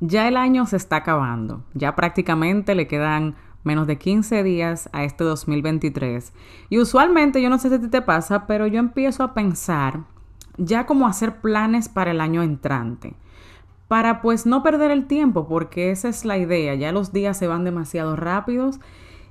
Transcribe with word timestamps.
Ya 0.00 0.28
el 0.28 0.38
año 0.38 0.64
se 0.64 0.76
está 0.76 0.96
acabando, 0.96 1.62
ya 1.74 1.94
prácticamente 1.94 2.74
le 2.74 2.86
quedan 2.86 3.36
menos 3.64 3.86
de 3.86 3.98
15 3.98 4.42
días 4.42 4.88
a 4.92 5.04
este 5.04 5.24
2023. 5.24 6.32
Y 6.70 6.78
usualmente, 6.78 7.42
yo 7.42 7.50
no 7.50 7.58
sé 7.58 7.68
si 7.78 7.88
te 7.88 8.00
pasa, 8.00 8.46
pero 8.46 8.66
yo 8.66 8.78
empiezo 8.78 9.22
a 9.22 9.34
pensar 9.34 10.00
ya 10.56 10.86
como 10.86 11.06
hacer 11.06 11.40
planes 11.40 11.88
para 11.88 12.12
el 12.12 12.20
año 12.20 12.42
entrante. 12.42 13.14
Para 13.88 14.22
pues 14.22 14.46
no 14.46 14.62
perder 14.62 14.90
el 14.90 15.06
tiempo, 15.06 15.46
porque 15.48 15.90
esa 15.90 16.08
es 16.08 16.24
la 16.24 16.38
idea, 16.38 16.74
ya 16.74 16.92
los 16.92 17.12
días 17.12 17.36
se 17.36 17.46
van 17.46 17.64
demasiado 17.64 18.16
rápidos 18.16 18.80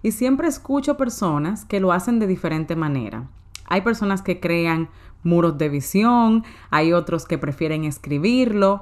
y 0.04 0.12
siempre 0.12 0.48
escucho 0.48 0.98
personas 0.98 1.66
que 1.66 1.80
lo 1.80 1.92
hacen 1.92 2.20
de 2.20 2.28
diferente 2.28 2.76
manera. 2.76 3.28
Hay 3.66 3.82
personas 3.82 4.22
que 4.22 4.40
crean 4.40 4.90
muros 5.24 5.58
de 5.58 5.70
visión, 5.70 6.44
hay 6.70 6.94
otros 6.94 7.26
que 7.26 7.38
prefieren 7.38 7.86
escribirlo 7.86 8.82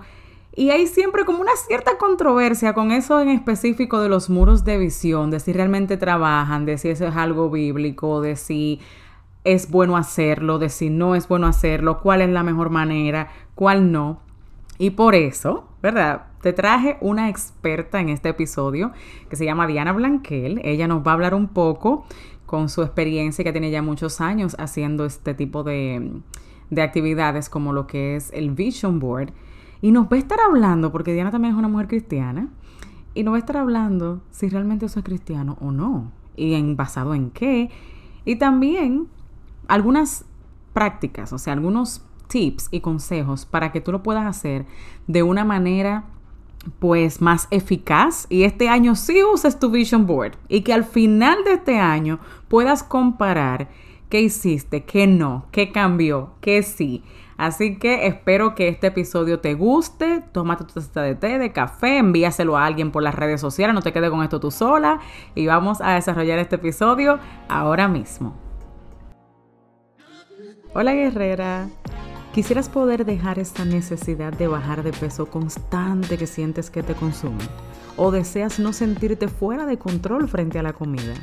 y 0.57 0.71
hay 0.71 0.87
siempre 0.87 1.23
como 1.23 1.39
una 1.39 1.55
cierta 1.55 1.99
controversia 1.99 2.73
con 2.73 2.91
eso 2.91 3.21
en 3.21 3.29
específico 3.29 4.01
de 4.01 4.09
los 4.09 4.27
muros 4.27 4.63
de 4.65 4.79
visión, 4.79 5.29
de 5.29 5.39
si 5.39 5.53
realmente 5.53 5.97
trabajan, 5.97 6.65
de 6.65 6.79
si 6.79 6.89
eso 6.89 7.05
es 7.05 7.15
algo 7.15 7.51
bíblico, 7.51 8.21
de 8.21 8.35
si 8.35 8.79
es 9.43 9.69
bueno 9.69 9.95
hacerlo, 9.97 10.57
de 10.57 10.69
si 10.69 10.89
no 10.89 11.13
es 11.13 11.27
bueno 11.27 11.45
hacerlo, 11.45 11.99
cuál 12.01 12.21
es 12.21 12.29
la 12.29 12.41
mejor 12.41 12.71
manera, 12.71 13.29
cuál 13.53 13.91
no. 13.91 14.19
Y 14.79 14.89
por 14.89 15.13
eso, 15.13 15.69
¿verdad? 15.83 16.23
Te 16.41 16.53
traje 16.53 16.97
una 17.01 17.29
experta 17.29 17.99
en 18.01 18.09
este 18.09 18.29
episodio 18.29 18.93
que 19.29 19.35
se 19.35 19.45
llama 19.45 19.67
Diana 19.67 19.93
Blanquel. 19.93 20.59
Ella 20.63 20.87
nos 20.87 21.05
va 21.05 21.11
a 21.11 21.13
hablar 21.13 21.35
un 21.35 21.49
poco 21.49 22.07
con 22.47 22.69
su 22.69 22.81
experiencia 22.81 23.43
que 23.43 23.51
tiene 23.51 23.69
ya 23.69 23.83
muchos 23.83 24.21
años 24.21 24.55
haciendo 24.57 25.05
este 25.05 25.35
tipo 25.35 25.61
de, 25.61 26.13
de 26.71 26.81
actividades 26.81 27.47
como 27.47 27.73
lo 27.73 27.85
que 27.85 28.15
es 28.15 28.31
el 28.33 28.49
Vision 28.49 28.99
Board 28.99 29.33
y 29.81 29.91
nos 29.91 30.05
va 30.05 30.15
a 30.15 30.19
estar 30.19 30.39
hablando, 30.39 30.91
porque 30.91 31.13
Diana 31.13 31.31
también 31.31 31.53
es 31.53 31.59
una 31.59 31.67
mujer 31.67 31.87
cristiana, 31.87 32.49
y 33.13 33.23
nos 33.23 33.33
va 33.33 33.37
a 33.37 33.39
estar 33.39 33.57
hablando 33.57 34.21
si 34.31 34.49
realmente 34.49 34.85
eso 34.85 34.99
es 34.99 35.05
cristiano 35.05 35.57
o 35.61 35.71
no, 35.71 36.11
y 36.35 36.53
en, 36.53 36.75
basado 36.75 37.13
en 37.13 37.31
qué, 37.31 37.69
y 38.25 38.35
también 38.35 39.07
algunas 39.67 40.25
prácticas, 40.73 41.33
o 41.33 41.37
sea, 41.37 41.53
algunos 41.53 42.03
tips 42.27 42.67
y 42.71 42.81
consejos 42.81 43.45
para 43.45 43.71
que 43.71 43.81
tú 43.81 43.91
lo 43.91 44.03
puedas 44.03 44.25
hacer 44.25 44.65
de 45.07 45.23
una 45.23 45.45
manera 45.45 46.05
pues 46.79 47.21
más 47.21 47.47
eficaz. 47.51 48.27
Y 48.29 48.43
este 48.43 48.69
año 48.69 48.95
sí 48.95 49.23
uses 49.23 49.59
tu 49.59 49.69
vision 49.69 50.05
board 50.05 50.33
y 50.47 50.61
que 50.61 50.73
al 50.73 50.83
final 50.83 51.43
de 51.43 51.53
este 51.53 51.79
año 51.79 52.19
puedas 52.47 52.83
comparar 52.83 53.69
qué 54.09 54.21
hiciste, 54.21 54.83
qué 54.83 55.07
no, 55.07 55.45
qué 55.51 55.71
cambió, 55.71 56.33
qué 56.41 56.63
sí. 56.63 57.03
Así 57.37 57.77
que 57.77 58.07
espero 58.07 58.55
que 58.55 58.67
este 58.67 58.87
episodio 58.87 59.39
te 59.39 59.53
guste. 59.53 60.23
Tómate 60.31 60.63
tu 60.63 60.73
taza 60.73 61.01
de 61.01 61.15
té, 61.15 61.37
de 61.37 61.51
café, 61.51 61.97
envíaselo 61.97 62.57
a 62.57 62.65
alguien 62.65 62.91
por 62.91 63.03
las 63.03 63.13
redes 63.13 63.39
sociales, 63.39 63.75
no 63.75 63.81
te 63.81 63.93
quedes 63.93 64.09
con 64.09 64.23
esto 64.23 64.39
tú 64.39 64.49
sola. 64.49 64.99
Y 65.35 65.45
vamos 65.45 65.79
a 65.81 65.93
desarrollar 65.93 66.39
este 66.39 66.55
episodio 66.55 67.19
ahora 67.47 67.87
mismo. 67.87 68.35
Hola 70.73 70.93
guerrera. 70.93 71.69
¿Quisieras 72.33 72.69
poder 72.69 73.05
dejar 73.05 73.39
esta 73.39 73.65
necesidad 73.65 74.31
de 74.31 74.47
bajar 74.47 74.83
de 74.83 74.91
peso 74.91 75.25
constante 75.25 76.17
que 76.17 76.27
sientes 76.27 76.69
que 76.69 76.83
te 76.83 76.93
consume? 76.93 77.43
¿O 77.95 78.11
deseas 78.11 78.59
no 78.59 78.73
sentirte 78.73 79.27
fuera 79.27 79.65
de 79.65 79.79
control 79.79 80.27
frente 80.27 80.59
a 80.59 80.63
la 80.63 80.73
comida? 80.73 81.15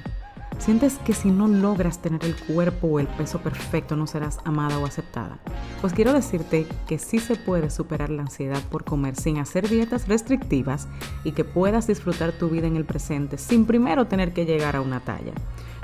¿Sientes 0.59 0.99
que 0.99 1.13
si 1.13 1.31
no 1.31 1.47
logras 1.47 2.01
tener 2.01 2.25
el 2.25 2.37
cuerpo 2.37 2.87
o 2.87 3.01
el 3.01 3.07
peso 3.07 3.39
perfecto 3.41 3.97
no 3.97 4.07
serás 4.07 4.39
amada 4.45 4.79
o 4.79 4.87
aceptada? 4.87 5.39
Pues 5.81 5.93
quiero 5.93 6.13
decirte 6.13 6.67
que 6.87 6.99
sí 6.99 7.19
se 7.19 7.37
puede 7.37 7.71
superar 7.71 8.09
la 8.11 8.23
ansiedad 8.23 8.63
por 8.71 8.85
comer 8.85 9.17
sin 9.17 9.39
hacer 9.39 9.69
dietas 9.69 10.09
restrictivas 10.09 10.89
y 11.23 11.33
que 11.33 11.45
puedas 11.45 11.87
disfrutar 11.87 12.33
tu 12.33 12.49
vida 12.49 12.67
en 12.67 12.77
el 12.77 12.85
presente 12.85 13.37
sin 13.37 13.67
primero 13.67 14.07
tener 14.07 14.33
que 14.33 14.47
llegar 14.47 14.77
a 14.77 14.81
una 14.81 15.01
talla. 15.01 15.35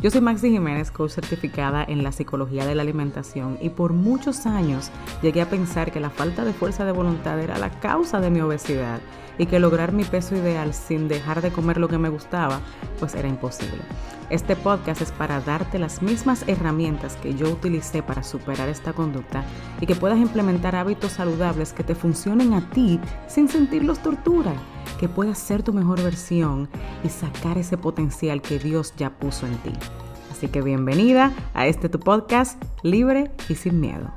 Yo 0.02 0.10
soy 0.10 0.22
Maxi 0.22 0.50
Jiménez, 0.50 0.90
coach 0.90 1.12
certificada 1.12 1.84
en 1.84 2.02
la 2.02 2.12
psicología 2.12 2.64
de 2.64 2.74
la 2.74 2.80
alimentación 2.82 3.58
y 3.60 3.68
por 3.68 3.92
muchos 3.92 4.46
años 4.46 4.90
llegué 5.20 5.42
a 5.42 5.50
pensar 5.50 5.92
que 5.92 6.00
la 6.00 6.08
falta 6.08 6.44
de 6.44 6.54
fuerza 6.54 6.86
de 6.86 6.92
voluntad 6.92 7.38
era 7.38 7.58
la 7.58 7.68
causa 7.80 8.18
de 8.18 8.30
mi 8.30 8.40
obesidad 8.40 9.00
y 9.36 9.44
que 9.44 9.58
lograr 9.58 9.92
mi 9.92 10.04
peso 10.04 10.34
ideal 10.36 10.72
sin 10.72 11.08
dejar 11.08 11.42
de 11.42 11.50
comer 11.50 11.76
lo 11.76 11.88
que 11.88 11.98
me 11.98 12.08
gustaba, 12.08 12.60
pues 12.98 13.14
era 13.14 13.28
imposible. 13.28 13.82
Este 14.30 14.56
podcast 14.56 15.02
es 15.02 15.12
para 15.12 15.40
darte 15.40 15.78
las 15.78 16.02
mismas 16.02 16.44
herramientas 16.46 17.16
que 17.16 17.34
yo 17.34 17.50
utilicé 17.50 18.02
para 18.02 18.22
superar 18.22 18.68
esta 18.68 18.92
conducta 18.92 19.44
y 19.80 19.86
que 19.86 19.96
puedas 19.96 20.18
implementar 20.18 20.76
hábitos 20.76 21.12
saludables 21.12 21.72
que 21.72 21.84
te 21.84 21.94
funcionen 21.94 22.54
a 22.54 22.70
ti 22.70 23.00
sin 23.28 23.48
sentirlos 23.48 23.98
tortura 23.98 24.52
que 24.98 25.08
puedas 25.08 25.38
ser 25.38 25.62
tu 25.62 25.72
mejor 25.72 26.02
versión 26.02 26.68
y 27.04 27.08
sacar 27.08 27.58
ese 27.58 27.78
potencial 27.78 28.42
que 28.42 28.58
Dios 28.58 28.94
ya 28.96 29.10
puso 29.10 29.46
en 29.46 29.56
ti. 29.58 29.72
Así 30.30 30.48
que 30.48 30.62
bienvenida 30.62 31.32
a 31.54 31.66
este 31.66 31.88
tu 31.88 32.00
podcast 32.00 32.62
libre 32.82 33.30
y 33.48 33.54
sin 33.54 33.80
miedo. 33.80 34.12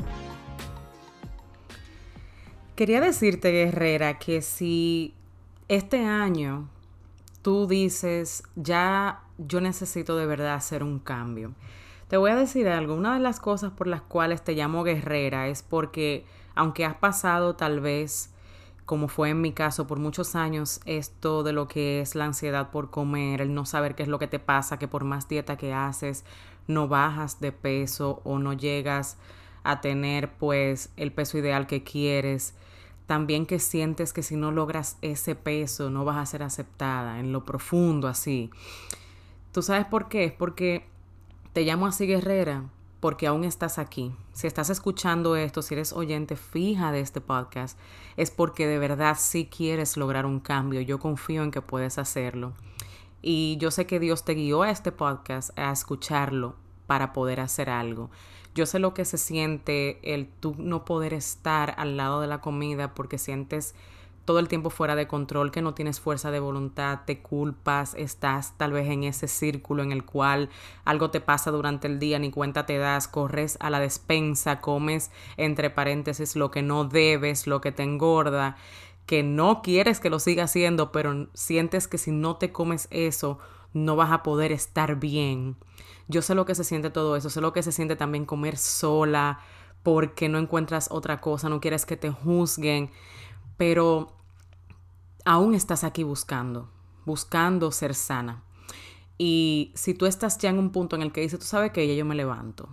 Quería 2.75 3.01
decirte, 3.01 3.51
guerrera, 3.51 4.18
que 4.19 4.41
si 4.41 5.13
este 5.68 6.06
año 6.06 6.69
tú 7.41 7.68
dices, 7.68 8.44
ya 8.56 9.22
yo 9.38 9.62
necesito 9.62 10.18
de 10.18 10.25
verdad 10.25 10.56
hacer 10.56 10.84
un 10.84 11.00
cambio, 11.00 11.53
te 12.07 12.18
voy 12.18 12.31
a 12.31 12.35
decir 12.35 12.68
algo, 12.68 12.95
una 12.95 13.13
de 13.13 13.19
las 13.19 13.40
cosas 13.40 13.72
por 13.72 13.88
las 13.88 14.01
cuales 14.01 14.44
te 14.44 14.53
llamo 14.53 14.84
guerrera 14.84 15.47
es 15.47 15.63
porque 15.63 16.25
aunque 16.56 16.85
has 16.85 16.95
pasado 16.95 17.56
tal 17.56 17.80
vez 17.80 18.32
como 18.85 19.07
fue 19.07 19.29
en 19.29 19.41
mi 19.41 19.53
caso 19.53 19.88
por 19.88 19.99
muchos 19.99 20.35
años, 20.35 20.81
esto 20.85 21.44
de 21.44 21.53
lo 21.53 21.67
que 21.67 22.01
es 22.01 22.16
la 22.16 22.25
ansiedad 22.25 22.69
por 22.71 22.89
comer, 22.89 23.41
el 23.41 23.53
no 23.53 23.66
saber 23.66 23.95
qué 23.95 24.03
es 24.03 24.09
lo 24.09 24.19
que 24.19 24.27
te 24.27 24.39
pasa, 24.39 24.77
que 24.77 24.88
por 24.88 25.03
más 25.05 25.27
dieta 25.27 25.57
que 25.57 25.73
haces, 25.73 26.25
no 26.67 26.88
bajas 26.88 27.39
de 27.39 27.51
peso 27.51 28.21
o 28.23 28.39
no 28.39 28.53
llegas 28.53 29.17
a 29.63 29.79
tener 29.81 30.33
pues 30.33 30.91
el 30.97 31.11
peso 31.11 31.38
ideal 31.38 31.67
que 31.67 31.83
quieres. 31.83 32.55
También 33.05 33.45
que 33.45 33.59
sientes 33.59 34.13
que 34.13 34.23
si 34.23 34.35
no 34.35 34.51
logras 34.51 34.97
ese 35.01 35.35
peso 35.35 35.89
no 35.89 36.05
vas 36.05 36.17
a 36.17 36.25
ser 36.25 36.44
aceptada 36.44 37.19
en 37.19 37.31
lo 37.31 37.45
profundo 37.45 38.07
así. 38.07 38.50
¿Tú 39.51 39.61
sabes 39.61 39.85
por 39.85 40.09
qué? 40.09 40.25
Es 40.25 40.33
porque 40.33 40.85
te 41.53 41.63
llamo 41.63 41.85
así 41.85 42.07
guerrera 42.07 42.63
porque 43.03 43.28
aún 43.28 43.44
estás 43.44 43.80
aquí. 43.80 44.14
Si 44.31 44.47
estás 44.47 44.69
escuchando 44.69 45.36
esto, 45.36 45.62
si 45.62 45.74
eres 45.74 45.91
oyente 45.91 46.38
fija 46.38 46.94
de 46.94 47.02
este 47.02 47.19
podcast, 47.19 47.78
es 48.16 48.31
porque 48.31 48.66
de 48.66 48.80
verdad 48.80 49.18
sí 49.19 49.50
quieres 49.53 49.97
lograr 49.97 50.25
un 50.25 50.40
cambio. 50.40 50.80
Yo 50.80 51.00
confío 51.00 51.44
en 51.44 51.52
que 51.52 51.62
puedes 51.62 51.97
hacerlo. 51.97 52.53
Y 53.22 53.58
yo 53.58 53.72
sé 53.72 53.86
que 53.88 54.00
Dios 54.00 54.24
te 54.24 54.36
guió 54.36 54.62
a 54.62 54.69
este 54.69 54.94
podcast 54.94 55.50
a 55.59 55.74
escucharlo 55.74 56.56
para 56.88 57.12
poder 57.12 57.42
hacer 57.42 57.69
algo. 57.69 58.09
Yo 58.56 58.66
sé 58.66 58.80
lo 58.80 58.94
que 58.94 59.03
se 59.03 59.18
siente 59.18 60.00
el 60.13 60.30
tú 60.30 60.56
no 60.58 60.86
poder 60.86 61.13
estar 61.13 61.75
al 61.78 61.97
lado 61.97 62.22
de 62.22 62.28
la 62.28 62.40
comida 62.40 62.94
porque 62.94 63.18
sientes 63.18 63.75
todo 64.25 64.39
el 64.39 64.47
tiempo 64.47 64.69
fuera 64.69 64.95
de 64.95 65.07
control, 65.07 65.51
que 65.51 65.61
no 65.61 65.73
tienes 65.73 66.00
fuerza 66.00 66.31
de 66.31 66.39
voluntad, 66.39 67.01
te 67.06 67.22
culpas, 67.22 67.94
estás 67.95 68.57
tal 68.57 68.72
vez 68.72 68.89
en 68.89 69.03
ese 69.03 69.28
círculo 69.28 69.84
en 69.84 69.91
el 69.91 70.06
cual 70.06 70.50
algo 70.85 71.11
te 71.11 71.19
pasa 71.19 71.51
durante 71.51 71.88
el 71.88 72.00
día, 72.00 72.19
ni 72.19 72.31
cuenta 72.31 72.66
te 72.66 72.78
das, 72.78 73.07
corres 73.07 73.57
a 73.59 73.69
la 73.69 73.79
despensa, 73.79 74.62
comes 74.62 75.12
entre 75.38 75.69
paréntesis 75.69 76.35
lo 76.35 76.51
que 76.51 76.62
no 76.62 76.85
debes, 76.85 77.47
lo 77.47 77.59
que 77.59 77.72
te 77.72 77.83
engorda, 77.83 78.56
que 79.06 79.23
no 79.23 79.62
quieres 79.62 80.00
que 80.00 80.09
lo 80.09 80.19
siga 80.19 80.45
haciendo, 80.45 80.91
pero 80.91 81.28
sientes 81.33 81.88
que 81.88 81.97
si 81.97 82.12
no 82.12 82.38
te 82.38 82.51
comes 82.51 82.88
eso, 82.91 83.39
no 83.73 83.95
vas 83.95 84.12
a 84.12 84.23
poder 84.23 84.51
estar 84.51 84.95
bien. 84.95 85.57
Yo 86.07 86.22
sé 86.22 86.35
lo 86.35 86.45
que 86.45 86.56
se 86.56 86.63
siente 86.63 86.89
todo 86.89 87.17
eso, 87.17 87.29
sé 87.29 87.41
lo 87.41 87.53
que 87.53 87.63
se 87.63 87.72
siente 87.72 87.95
también 87.95 88.25
comer 88.25 88.57
sola 88.57 89.39
porque 89.83 90.29
no 90.29 90.38
encuentras 90.38 90.88
otra 90.91 91.19
cosa, 91.19 91.50
no 91.50 91.59
quieres 91.59 91.85
que 91.85 91.97
te 91.97 92.09
juzguen 92.09 92.89
pero 93.66 94.12
aún 95.24 95.56
estás 95.56 95.86
aquí 95.86 96.04
buscando, 96.04 96.69
buscando 97.06 97.71
ser 97.71 97.95
sana. 97.95 98.44
Y 99.18 99.71
si 99.74 99.94
tú 99.94 100.06
estás 100.06 100.38
ya 100.38 100.50
en 100.50 100.60
un 100.60 100.71
punto 100.71 100.98
en 100.98 101.01
el 101.01 101.13
que 101.13 101.21
dices, 101.21 101.39
tú 101.39 101.45
sabes 101.45 101.71
que 101.71 101.88
ya 101.88 101.94
yo 101.94 102.04
me 102.04 102.13
levanto, 102.13 102.68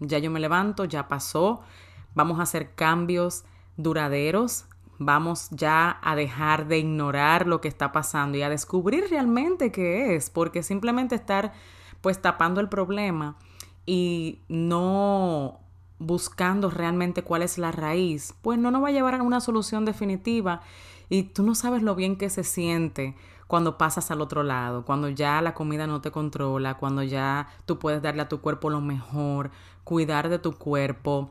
ya 0.00 0.18
yo 0.18 0.32
me 0.32 0.40
levanto, 0.40 0.86
ya 0.86 1.06
pasó, 1.06 1.60
vamos 2.16 2.40
a 2.40 2.42
hacer 2.42 2.74
cambios 2.74 3.44
duraderos, 3.76 4.64
vamos 4.98 5.50
ya 5.52 6.00
a 6.02 6.16
dejar 6.16 6.66
de 6.66 6.78
ignorar 6.78 7.46
lo 7.46 7.60
que 7.60 7.68
está 7.68 7.92
pasando 7.92 8.36
y 8.36 8.42
a 8.42 8.48
descubrir 8.48 9.06
realmente 9.10 9.70
qué 9.70 10.16
es, 10.16 10.30
porque 10.30 10.64
simplemente 10.64 11.14
estar 11.14 11.52
pues 12.00 12.20
tapando 12.20 12.60
el 12.60 12.68
problema 12.68 13.36
y 13.86 14.40
no 14.48 15.60
buscando 15.98 16.70
realmente 16.70 17.22
cuál 17.22 17.42
es 17.42 17.58
la 17.58 17.72
raíz, 17.72 18.34
pues 18.42 18.58
no 18.58 18.70
nos 18.70 18.82
va 18.82 18.88
a 18.88 18.92
llevar 18.92 19.14
a 19.14 19.22
una 19.22 19.40
solución 19.40 19.84
definitiva 19.84 20.60
y 21.08 21.24
tú 21.24 21.42
no 21.42 21.54
sabes 21.54 21.82
lo 21.82 21.94
bien 21.94 22.16
que 22.16 22.30
se 22.30 22.44
siente 22.44 23.14
cuando 23.46 23.78
pasas 23.78 24.10
al 24.10 24.20
otro 24.20 24.42
lado, 24.42 24.84
cuando 24.84 25.08
ya 25.08 25.40
la 25.42 25.54
comida 25.54 25.86
no 25.86 26.00
te 26.00 26.10
controla, 26.10 26.74
cuando 26.74 27.02
ya 27.02 27.48
tú 27.66 27.78
puedes 27.78 28.02
darle 28.02 28.22
a 28.22 28.28
tu 28.28 28.40
cuerpo 28.40 28.70
lo 28.70 28.80
mejor, 28.80 29.50
cuidar 29.84 30.28
de 30.28 30.38
tu 30.38 30.52
cuerpo, 30.52 31.30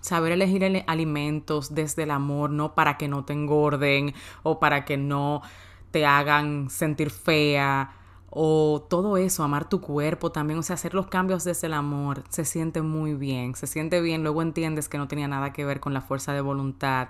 Saber 0.00 0.32
elegir 0.32 0.82
alimentos 0.86 1.74
desde 1.74 2.04
el 2.04 2.10
amor, 2.10 2.50
no 2.50 2.74
para 2.74 2.96
que 2.96 3.06
no 3.06 3.24
te 3.26 3.34
engorden 3.34 4.14
o 4.42 4.58
para 4.58 4.86
que 4.86 4.96
no 4.96 5.42
te 5.90 6.06
hagan 6.06 6.70
sentir 6.70 7.10
fea 7.10 7.92
o 8.30 8.86
todo 8.88 9.16
eso, 9.16 9.42
amar 9.42 9.68
tu 9.68 9.80
cuerpo 9.80 10.30
también, 10.30 10.58
o 10.58 10.62
sea, 10.62 10.74
hacer 10.74 10.94
los 10.94 11.08
cambios 11.08 11.44
desde 11.44 11.66
el 11.66 11.74
amor, 11.74 12.22
se 12.28 12.44
siente 12.44 12.80
muy 12.80 13.14
bien, 13.14 13.56
se 13.56 13.66
siente 13.66 14.00
bien, 14.00 14.22
luego 14.22 14.42
entiendes 14.42 14.88
que 14.88 14.98
no 14.98 15.08
tenía 15.08 15.26
nada 15.26 15.52
que 15.52 15.64
ver 15.64 15.80
con 15.80 15.92
la 15.92 16.00
fuerza 16.00 16.32
de 16.32 16.40
voluntad, 16.40 17.08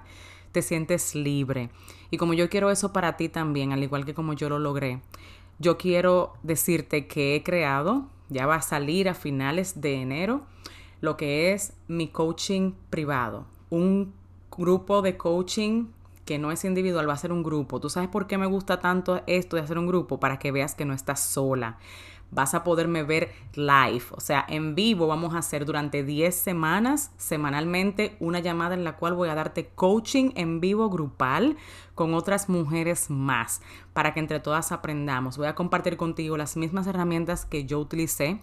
te 0.53 0.63
sientes 0.63 1.15
libre. 1.15 1.71
Y 2.11 2.17
como 2.17 2.33
yo 2.33 2.49
quiero 2.49 2.71
eso 2.71 2.93
para 2.93 3.17
ti 3.17 3.29
también, 3.29 3.73
al 3.73 3.83
igual 3.83 4.07
que 4.07 4.15
como 4.15 4.33
yo 4.33 4.49
lo 4.49 4.59
logré, 4.59 5.03
yo 5.59 5.77
quiero 5.77 6.33
decirte 6.43 7.07
que 7.07 7.37
he 7.37 7.43
creado, 7.43 8.07
ya 8.31 8.47
va 8.47 8.57
a 8.57 8.63
salir 8.63 9.09
a 9.09 9.15
finales 9.15 9.83
de 9.83 10.01
enero, 10.01 10.47
lo 11.03 11.19
que 11.19 11.53
es 11.53 11.75
mi 11.87 12.09
coaching 12.09 12.73
privado, 12.89 13.45
un 13.69 14.15
grupo 14.51 15.03
de 15.03 15.19
coaching 15.19 15.87
que 16.31 16.39
no 16.39 16.53
es 16.53 16.65
individual, 16.65 17.09
va 17.09 17.15
a 17.15 17.17
ser 17.17 17.33
un 17.33 17.43
grupo. 17.43 17.81
¿Tú 17.81 17.91
sabes 17.91 18.09
por 18.09 18.29
qué 18.29 18.39
me 18.39 18.47
gusta 18.47 18.79
tanto 18.79 19.21
esto 19.27 19.57
de 19.57 19.63
hacer 19.63 19.79
un 19.79 19.89
grupo? 19.89 20.21
Para 20.21 20.39
que 20.39 20.53
veas 20.53 20.77
que 20.77 20.85
no 20.85 20.95
estás 20.95 21.19
sola. 21.19 21.79
Vas 22.31 22.55
a 22.55 22.63
poderme 22.63 23.03
ver 23.03 23.33
live, 23.55 24.05
o 24.13 24.21
sea, 24.21 24.47
en 24.49 24.77
vivo 24.77 25.09
vamos 25.09 25.35
a 25.35 25.39
hacer 25.39 25.65
durante 25.65 26.05
10 26.05 26.33
semanas, 26.33 27.11
semanalmente, 27.17 28.17
una 28.21 28.39
llamada 28.39 28.77
en 28.77 28.85
la 28.85 28.97
cual 28.97 29.15
voy 29.15 29.29
a 29.29 29.35
darte 29.35 29.71
coaching 29.75 30.31
en 30.37 30.61
vivo 30.61 30.89
grupal 30.89 31.57
con 31.97 32.15
otras 32.15 32.49
mujeres 32.49 33.11
más, 33.11 33.61
para 33.93 34.15
que 34.15 34.21
entre 34.21 34.39
todas 34.39 34.71
aprendamos. 34.71 35.37
Voy 35.37 35.49
a 35.49 35.57
compartir 35.57 35.97
contigo 35.97 36.37
las 36.37 36.57
mismas 36.57 36.87
herramientas 36.87 37.45
que 37.45 37.65
yo 37.65 37.81
utilicé 37.81 38.41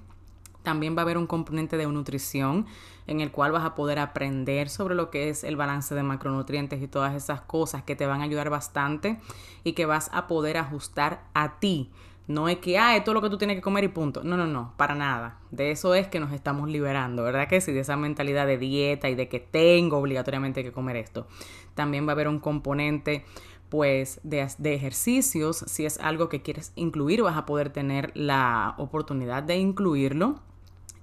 también 0.64 0.96
va 0.96 1.02
a 1.02 1.04
haber 1.04 1.18
un 1.18 1.28
componente 1.28 1.78
de 1.78 1.88
nutrición 1.88 2.66
en 3.08 3.22
el 3.22 3.32
cual 3.32 3.52
vas 3.52 3.64
a 3.64 3.76
poder 3.76 4.00
aprender 4.00 4.70
sobre 4.70 4.96
lo 4.96 5.10
que 5.10 5.30
es 5.30 5.44
el 5.44 5.56
balance 5.56 5.96
de 5.96 6.04
macronutrientes 6.04 6.82
y 6.82 6.88
todas 6.88 7.16
esas 7.16 7.42
cosas 7.42 7.84
que 7.84 7.96
te 7.96 8.06
van 8.06 8.22
a 8.22 8.26
ayudar 8.26 8.50
bastante 8.50 9.18
y 9.64 9.74
que 9.74 9.86
vas 9.86 10.10
a 10.14 10.28
poder 10.28 10.58
ajustar 10.58 11.22
a 11.34 11.60
ti. 11.60 11.90
No 12.28 12.50
es 12.50 12.58
que, 12.58 12.78
ah, 12.78 12.98
esto 12.98 13.12
es 13.12 13.16
lo 13.16 13.22
que 13.22 13.30
tú 13.30 13.38
tienes 13.38 13.56
que 13.56 13.62
comer 13.62 13.86
y 13.86 13.88
punto. 13.88 14.22
No, 14.22 14.36
no, 14.36 14.46
no, 14.46 14.74
para 14.76 14.96
nada. 14.96 15.40
De 15.50 15.72
eso 15.72 15.96
es 15.96 16.08
que 16.08 16.20
nos 16.20 16.34
estamos 16.34 16.70
liberando, 16.70 17.24
¿verdad 17.24 17.48
que 17.48 17.62
sí? 17.62 17.72
De 17.72 17.80
esa 17.80 17.96
mentalidad 17.96 18.46
de 18.46 18.58
dieta 18.58 19.08
y 19.10 19.16
de 19.16 19.30
que 19.30 19.40
tengo 19.40 19.98
obligatoriamente 19.98 20.62
que 20.62 20.74
comer 20.74 20.98
esto. 20.98 21.26
También 21.74 22.06
va 22.06 22.12
a 22.12 22.14
haber 22.14 22.28
un 22.28 22.40
componente 22.40 23.24
pues 23.70 24.20
de, 24.24 24.48
ejercicios, 24.74 25.58
si 25.68 25.86
es 25.86 26.00
algo 26.00 26.30
que 26.30 26.42
quieres 26.42 26.72
incluir, 26.76 27.22
vas 27.22 27.38
a 27.38 27.46
poder 27.46 27.70
tener 27.72 28.12
la 28.16 28.76
oportunidad 28.78 29.44
de 29.44 29.58
incluirlo. 29.58 30.40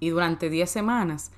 Y 0.00 0.10
durante 0.10 0.50
10 0.50 0.70
semanas 0.70 1.30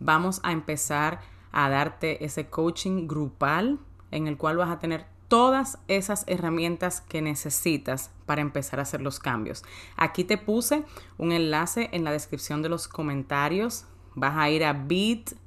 vamos 0.00 0.40
a 0.42 0.52
empezar 0.52 1.20
a 1.52 1.68
darte 1.68 2.24
ese 2.24 2.46
coaching 2.46 3.06
grupal 3.06 3.78
en 4.10 4.26
el 4.26 4.36
cual 4.36 4.56
vas 4.56 4.70
a 4.70 4.78
tener 4.78 5.06
todas 5.28 5.78
esas 5.88 6.24
herramientas 6.26 7.00
que 7.02 7.20
necesitas 7.20 8.10
para 8.26 8.40
empezar 8.40 8.78
a 8.78 8.82
hacer 8.82 9.02
los 9.02 9.18
cambios. 9.18 9.62
Aquí 9.96 10.24
te 10.24 10.38
puse 10.38 10.84
un 11.18 11.32
enlace 11.32 11.90
en 11.92 12.04
la 12.04 12.12
descripción 12.12 12.62
de 12.62 12.70
los 12.70 12.88
comentarios. 12.88 13.84
Vas 14.14 14.36
a 14.36 14.48
ir 14.50 14.64
a 14.64 14.72
bit.ly 14.72 15.44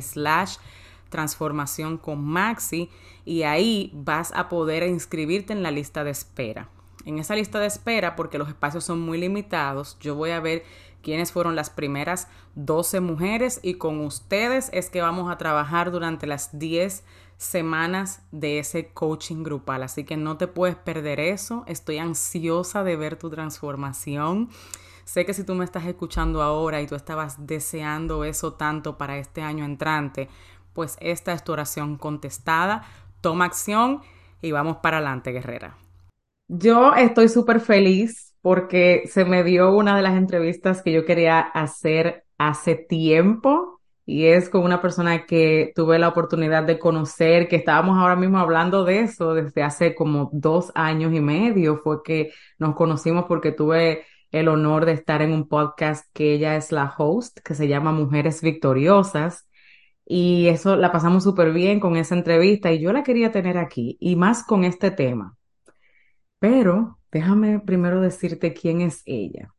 slash 0.00 0.56
transformación 1.10 1.98
con 1.98 2.24
Maxi 2.24 2.88
y 3.26 3.42
ahí 3.42 3.90
vas 3.94 4.32
a 4.34 4.48
poder 4.48 4.84
inscribirte 4.84 5.52
en 5.52 5.62
la 5.62 5.70
lista 5.70 6.04
de 6.04 6.10
espera 6.10 6.70
en 7.04 7.18
esa 7.18 7.34
lista 7.34 7.58
de 7.58 7.66
espera, 7.66 8.16
porque 8.16 8.38
los 8.38 8.48
espacios 8.48 8.84
son 8.84 9.00
muy 9.00 9.18
limitados, 9.18 9.96
yo 10.00 10.14
voy 10.14 10.30
a 10.30 10.40
ver 10.40 10.64
quiénes 11.02 11.32
fueron 11.32 11.56
las 11.56 11.70
primeras 11.70 12.28
12 12.54 13.00
mujeres 13.00 13.60
y 13.62 13.74
con 13.74 14.00
ustedes 14.00 14.70
es 14.72 14.90
que 14.90 15.00
vamos 15.00 15.30
a 15.30 15.38
trabajar 15.38 15.90
durante 15.90 16.26
las 16.26 16.58
10 16.58 17.04
semanas 17.38 18.22
de 18.32 18.58
ese 18.58 18.88
coaching 18.88 19.42
grupal. 19.42 19.82
Así 19.82 20.04
que 20.04 20.18
no 20.18 20.36
te 20.36 20.46
puedes 20.46 20.76
perder 20.76 21.20
eso. 21.20 21.64
Estoy 21.66 21.96
ansiosa 21.96 22.84
de 22.84 22.96
ver 22.96 23.16
tu 23.16 23.30
transformación. 23.30 24.50
Sé 25.04 25.24
que 25.24 25.32
si 25.32 25.42
tú 25.42 25.54
me 25.54 25.64
estás 25.64 25.86
escuchando 25.86 26.42
ahora 26.42 26.82
y 26.82 26.86
tú 26.86 26.96
estabas 26.96 27.46
deseando 27.46 28.24
eso 28.24 28.52
tanto 28.52 28.98
para 28.98 29.16
este 29.16 29.40
año 29.40 29.64
entrante, 29.64 30.28
pues 30.80 30.96
esta 31.02 31.34
es 31.34 31.44
tu 31.44 31.52
oración 31.52 31.98
contestada. 31.98 32.84
Toma 33.20 33.44
acción 33.44 34.00
y 34.40 34.50
vamos 34.50 34.78
para 34.78 34.96
adelante, 34.96 35.30
guerrera. 35.30 35.76
Yo 36.48 36.94
estoy 36.94 37.28
súper 37.28 37.60
feliz 37.60 38.34
porque 38.40 39.02
se 39.04 39.26
me 39.26 39.44
dio 39.44 39.76
una 39.76 39.94
de 39.94 40.00
las 40.00 40.16
entrevistas 40.16 40.80
que 40.80 40.92
yo 40.92 41.04
quería 41.04 41.38
hacer 41.38 42.24
hace 42.38 42.76
tiempo 42.76 43.82
y 44.06 44.28
es 44.28 44.48
con 44.48 44.62
una 44.62 44.80
persona 44.80 45.26
que 45.26 45.70
tuve 45.76 45.98
la 45.98 46.08
oportunidad 46.08 46.62
de 46.62 46.78
conocer, 46.78 47.46
que 47.48 47.56
estábamos 47.56 47.98
ahora 47.98 48.16
mismo 48.16 48.38
hablando 48.38 48.82
de 48.84 49.00
eso 49.00 49.34
desde 49.34 49.62
hace 49.62 49.94
como 49.94 50.30
dos 50.32 50.72
años 50.74 51.12
y 51.12 51.20
medio, 51.20 51.76
fue 51.76 52.02
que 52.02 52.32
nos 52.58 52.74
conocimos 52.74 53.26
porque 53.28 53.52
tuve 53.52 54.06
el 54.30 54.48
honor 54.48 54.86
de 54.86 54.92
estar 54.92 55.20
en 55.20 55.34
un 55.34 55.46
podcast 55.46 56.06
que 56.14 56.32
ella 56.32 56.56
es 56.56 56.72
la 56.72 56.90
host, 56.96 57.40
que 57.40 57.54
se 57.54 57.68
llama 57.68 57.92
Mujeres 57.92 58.40
Victoriosas. 58.40 59.46
Y 60.12 60.48
eso 60.48 60.76
la 60.76 60.92
pasamos 60.92 61.24
súper 61.24 61.52
bien 61.52 61.78
con 61.80 61.96
esa 61.96 62.16
entrevista 62.16 62.72
y 62.72 62.80
yo 62.80 62.92
la 62.92 63.02
quería 63.04 63.30
tener 63.32 63.58
aquí 63.58 63.96
y 64.00 64.16
más 64.16 64.44
con 64.44 64.64
este 64.64 64.90
tema 64.90 65.36
pero 66.40 66.98
déjame 67.12 67.60
primero 67.60 68.00
decirte 68.00 68.54
quién 68.54 68.80
es 68.80 69.02
ella. 69.06 69.54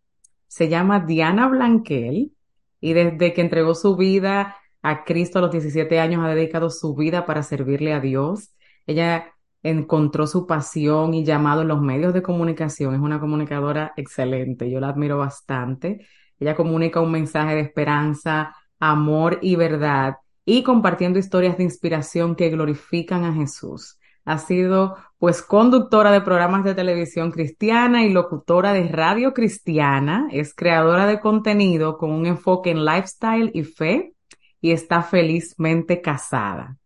Se 0.48 0.68
llama 0.68 1.00
Diana 1.00 1.48
Blanquel 1.48 2.34
y 2.82 2.94
desde 2.94 3.34
que 3.34 3.42
entregó 3.42 3.76
su 3.76 3.96
vida 3.96 4.58
a 4.82 5.06
Cristo 5.06 5.40
a 5.40 5.44
los 5.44 5.52
17 5.52 6.00
años 6.00 6.26
ha 6.26 6.30
dedicado 6.30 6.70
su 6.70 6.96
vida 6.96 7.26
para 7.26 7.44
servirle 7.44 7.94
a 7.94 8.02
Dios. 8.02 8.54
Ella 8.88 9.34
encontró 9.64 10.28
su 10.28 10.48
pasión 10.48 11.14
y 11.14 11.24
llamado 11.24 11.62
en 11.62 11.68
los 11.70 11.82
medios 11.82 12.14
de 12.14 12.24
comunicación. 12.24 12.96
Es 12.96 13.02
una 13.02 13.20
comunicadora 13.20 13.94
excelente, 13.96 14.70
yo 14.70 14.80
la 14.80 14.90
admiro 14.90 15.20
bastante. 15.20 16.08
Ella 16.40 16.56
comunica 16.56 17.00
un 17.00 17.12
mensaje 17.12 17.54
de 17.56 17.62
esperanza, 17.62 18.56
amor 18.80 19.38
y 19.44 19.56
verdad 19.56 20.16
y 20.46 20.64
compartiendo 20.64 21.20
historias 21.20 21.58
de 21.58 21.64
inspiración 21.64 22.36
que 22.36 22.50
glorifican 22.50 23.24
a 23.26 23.34
Jesús 23.34 23.98
ha 24.26 24.38
sido 24.38 24.98
pues 25.18 25.42
conductora 25.42 26.12
de 26.12 26.22
programas 26.22 26.64
de 26.64 26.76
televisión 26.76 27.32
cristiana 27.32 28.04
y 28.04 28.12
locutora 28.12 28.74
de 28.74 28.88
radio 28.88 29.34
cristiana, 29.34 30.28
es 30.32 30.54
creadora 30.54 31.08
de 31.08 31.20
contenido 31.20 31.98
con 31.98 32.12
un 32.12 32.26
enfoque 32.26 32.72
en 32.72 32.86
lifestyle 32.86 33.52
y 33.54 33.64
fe 33.64 34.14
y 34.60 34.72
está 34.72 35.02
felizmente 35.02 36.02
casada. 36.02 36.78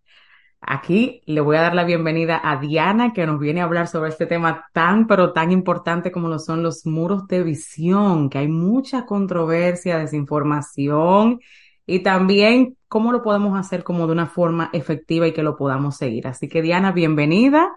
Aquí 0.67 1.21
le 1.25 1.41
voy 1.41 1.57
a 1.57 1.61
dar 1.61 1.75
la 1.75 1.83
bienvenida 1.83 2.41
a 2.43 2.57
Diana 2.57 3.13
que 3.13 3.27
nos 3.27 3.39
viene 3.39 3.61
a 3.61 3.65
hablar 3.65 3.87
sobre 3.87 4.09
este 4.09 4.25
tema 4.25 4.65
tan 4.73 5.05
pero 5.05 5.31
tan 5.31 5.51
importante 5.51 6.11
como 6.11 6.27
lo 6.27 6.39
son 6.39 6.63
los 6.63 6.87
muros 6.87 7.27
de 7.27 7.43
visión, 7.43 8.29
que 8.29 8.39
hay 8.39 8.47
mucha 8.47 9.05
controversia, 9.05 9.99
desinformación 9.99 11.39
y 11.85 11.99
también 11.99 12.77
cómo 12.87 13.11
lo 13.11 13.21
podemos 13.21 13.57
hacer 13.59 13.83
como 13.83 14.07
de 14.07 14.13
una 14.13 14.27
forma 14.27 14.69
efectiva 14.73 15.27
y 15.27 15.33
que 15.33 15.43
lo 15.43 15.55
podamos 15.55 15.97
seguir. 15.97 16.27
Así 16.27 16.47
que 16.47 16.61
Diana, 16.61 16.91
bienvenida 16.91 17.71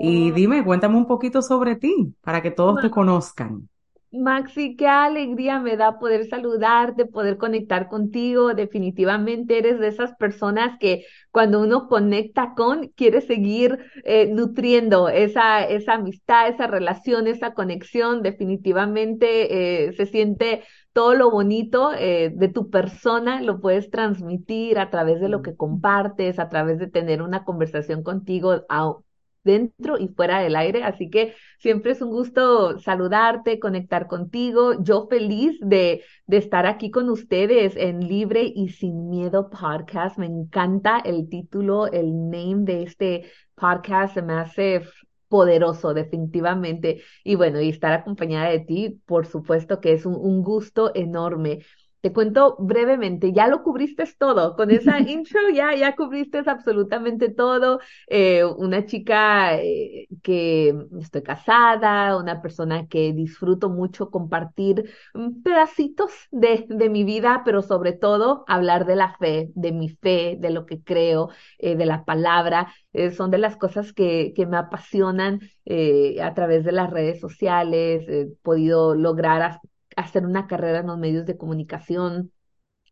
y 0.00 0.30
dime, 0.32 0.64
cuéntame 0.64 0.96
un 0.96 1.06
poquito 1.06 1.42
sobre 1.42 1.76
ti 1.76 2.14
para 2.22 2.42
que 2.42 2.50
todos 2.50 2.80
te 2.80 2.90
conozcan. 2.90 3.68
Maxi, 4.10 4.74
qué 4.74 4.86
alegría 4.86 5.60
me 5.60 5.76
da 5.76 5.98
poder 5.98 6.26
saludarte, 6.28 7.04
poder 7.04 7.36
conectar 7.36 7.88
contigo. 7.88 8.54
Definitivamente 8.54 9.58
eres 9.58 9.78
de 9.78 9.88
esas 9.88 10.14
personas 10.16 10.78
que 10.80 11.04
cuando 11.30 11.60
uno 11.60 11.88
conecta 11.88 12.54
con, 12.56 12.88
quiere 12.96 13.20
seguir 13.20 13.78
eh, 14.04 14.26
nutriendo 14.32 15.10
esa, 15.10 15.62
esa 15.62 15.94
amistad, 15.94 16.48
esa 16.48 16.66
relación, 16.66 17.26
esa 17.26 17.52
conexión. 17.52 18.22
Definitivamente 18.22 19.88
eh, 19.88 19.92
se 19.92 20.06
siente 20.06 20.62
todo 20.98 21.14
lo 21.14 21.30
bonito 21.30 21.92
eh, 21.94 22.32
de 22.34 22.48
tu 22.48 22.70
persona, 22.70 23.40
lo 23.40 23.60
puedes 23.60 23.88
transmitir 23.88 24.80
a 24.80 24.90
través 24.90 25.20
de 25.20 25.28
lo 25.28 25.42
que 25.42 25.54
compartes, 25.54 26.40
a 26.40 26.48
través 26.48 26.80
de 26.80 26.88
tener 26.88 27.22
una 27.22 27.44
conversación 27.44 28.02
contigo 28.02 28.66
dentro 29.44 29.96
y 29.96 30.08
fuera 30.08 30.40
del 30.40 30.56
aire. 30.56 30.82
Así 30.82 31.08
que 31.08 31.36
siempre 31.60 31.92
es 31.92 32.02
un 32.02 32.10
gusto 32.10 32.80
saludarte, 32.80 33.60
conectar 33.60 34.08
contigo. 34.08 34.82
Yo 34.82 35.06
feliz 35.06 35.56
de, 35.60 36.02
de 36.26 36.36
estar 36.36 36.66
aquí 36.66 36.90
con 36.90 37.10
ustedes 37.10 37.76
en 37.76 38.00
Libre 38.00 38.52
y 38.52 38.70
Sin 38.70 39.08
Miedo 39.08 39.50
Podcast. 39.50 40.18
Me 40.18 40.26
encanta 40.26 40.98
el 40.98 41.28
título, 41.28 41.86
el 41.86 42.28
name 42.28 42.64
de 42.64 42.82
este 42.82 43.30
podcast. 43.54 44.14
Se 44.14 44.22
me 44.22 44.32
hace 44.32 44.82
poderoso, 45.28 45.94
definitivamente. 45.94 47.02
Y 47.24 47.34
bueno, 47.36 47.60
y 47.60 47.68
estar 47.70 47.92
acompañada 47.92 48.50
de 48.50 48.60
ti, 48.60 49.00
por 49.06 49.26
supuesto 49.26 49.80
que 49.80 49.92
es 49.92 50.06
un, 50.06 50.14
un 50.16 50.42
gusto 50.42 50.92
enorme. 50.94 51.60
Te 52.00 52.12
cuento 52.12 52.56
brevemente, 52.60 53.32
ya 53.32 53.48
lo 53.48 53.62
cubriste 53.64 54.04
todo, 54.18 54.54
con 54.56 54.70
esa 54.70 54.98
intro 55.00 55.40
ya, 55.52 55.74
ya 55.74 55.96
cubriste 55.96 56.42
absolutamente 56.46 57.28
todo. 57.30 57.80
Eh, 58.06 58.44
una 58.44 58.86
chica 58.86 59.56
eh, 59.60 60.06
que 60.22 60.74
estoy 61.00 61.22
casada, 61.22 62.16
una 62.16 62.40
persona 62.40 62.86
que 62.86 63.12
disfruto 63.12 63.68
mucho 63.68 64.10
compartir 64.10 64.90
mm, 65.14 65.42
pedacitos 65.42 66.12
de, 66.30 66.66
de 66.68 66.88
mi 66.88 67.04
vida, 67.04 67.42
pero 67.44 67.62
sobre 67.62 67.92
todo 67.92 68.44
hablar 68.46 68.86
de 68.86 68.96
la 68.96 69.16
fe, 69.18 69.50
de 69.54 69.72
mi 69.72 69.88
fe, 69.88 70.36
de 70.38 70.50
lo 70.50 70.66
que 70.66 70.82
creo, 70.82 71.30
eh, 71.58 71.76
de 71.76 71.86
la 71.86 72.04
palabra. 72.04 72.72
son 73.16 73.30
de 73.30 73.38
las 73.38 73.56
cosas 73.56 73.92
que, 73.92 74.32
que 74.34 74.46
me 74.46 74.56
apasionan 74.56 75.40
a 76.22 76.34
través 76.34 76.64
de 76.64 76.72
las 76.72 76.90
redes 76.90 77.20
sociales. 77.20 78.04
He 78.08 78.26
podido 78.42 78.94
lograr 78.94 79.60
hacer 79.98 80.24
una 80.24 80.46
carrera 80.46 80.80
en 80.80 80.86
los 80.86 80.98
medios 80.98 81.26
de 81.26 81.36
comunicación. 81.36 82.32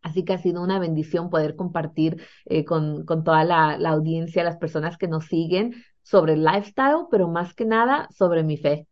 Así 0.03 0.25
que 0.25 0.35
ha 0.35 0.39
sido 0.39 0.63
una 0.63 0.79
bendición 0.79 1.31
poder 1.31 1.57
compartir 1.57 2.23
eh, 2.45 2.65
con, 2.65 3.05
con, 3.05 3.25
toda 3.25 3.45
la, 3.45 3.75
audiencia, 3.89 4.45
las 4.45 4.57
personas 4.57 4.97
que 4.97 5.09
nos 5.09 5.27
siguen 5.27 5.75
sobre 6.03 6.35
el 6.35 6.45
lifestyle, 6.45 7.07
pero 7.11 7.29
más 7.29 7.55
que 7.55 7.65
nada 7.65 8.09
sobre 8.17 8.43
mi 8.45 8.57
fe. 8.57 8.87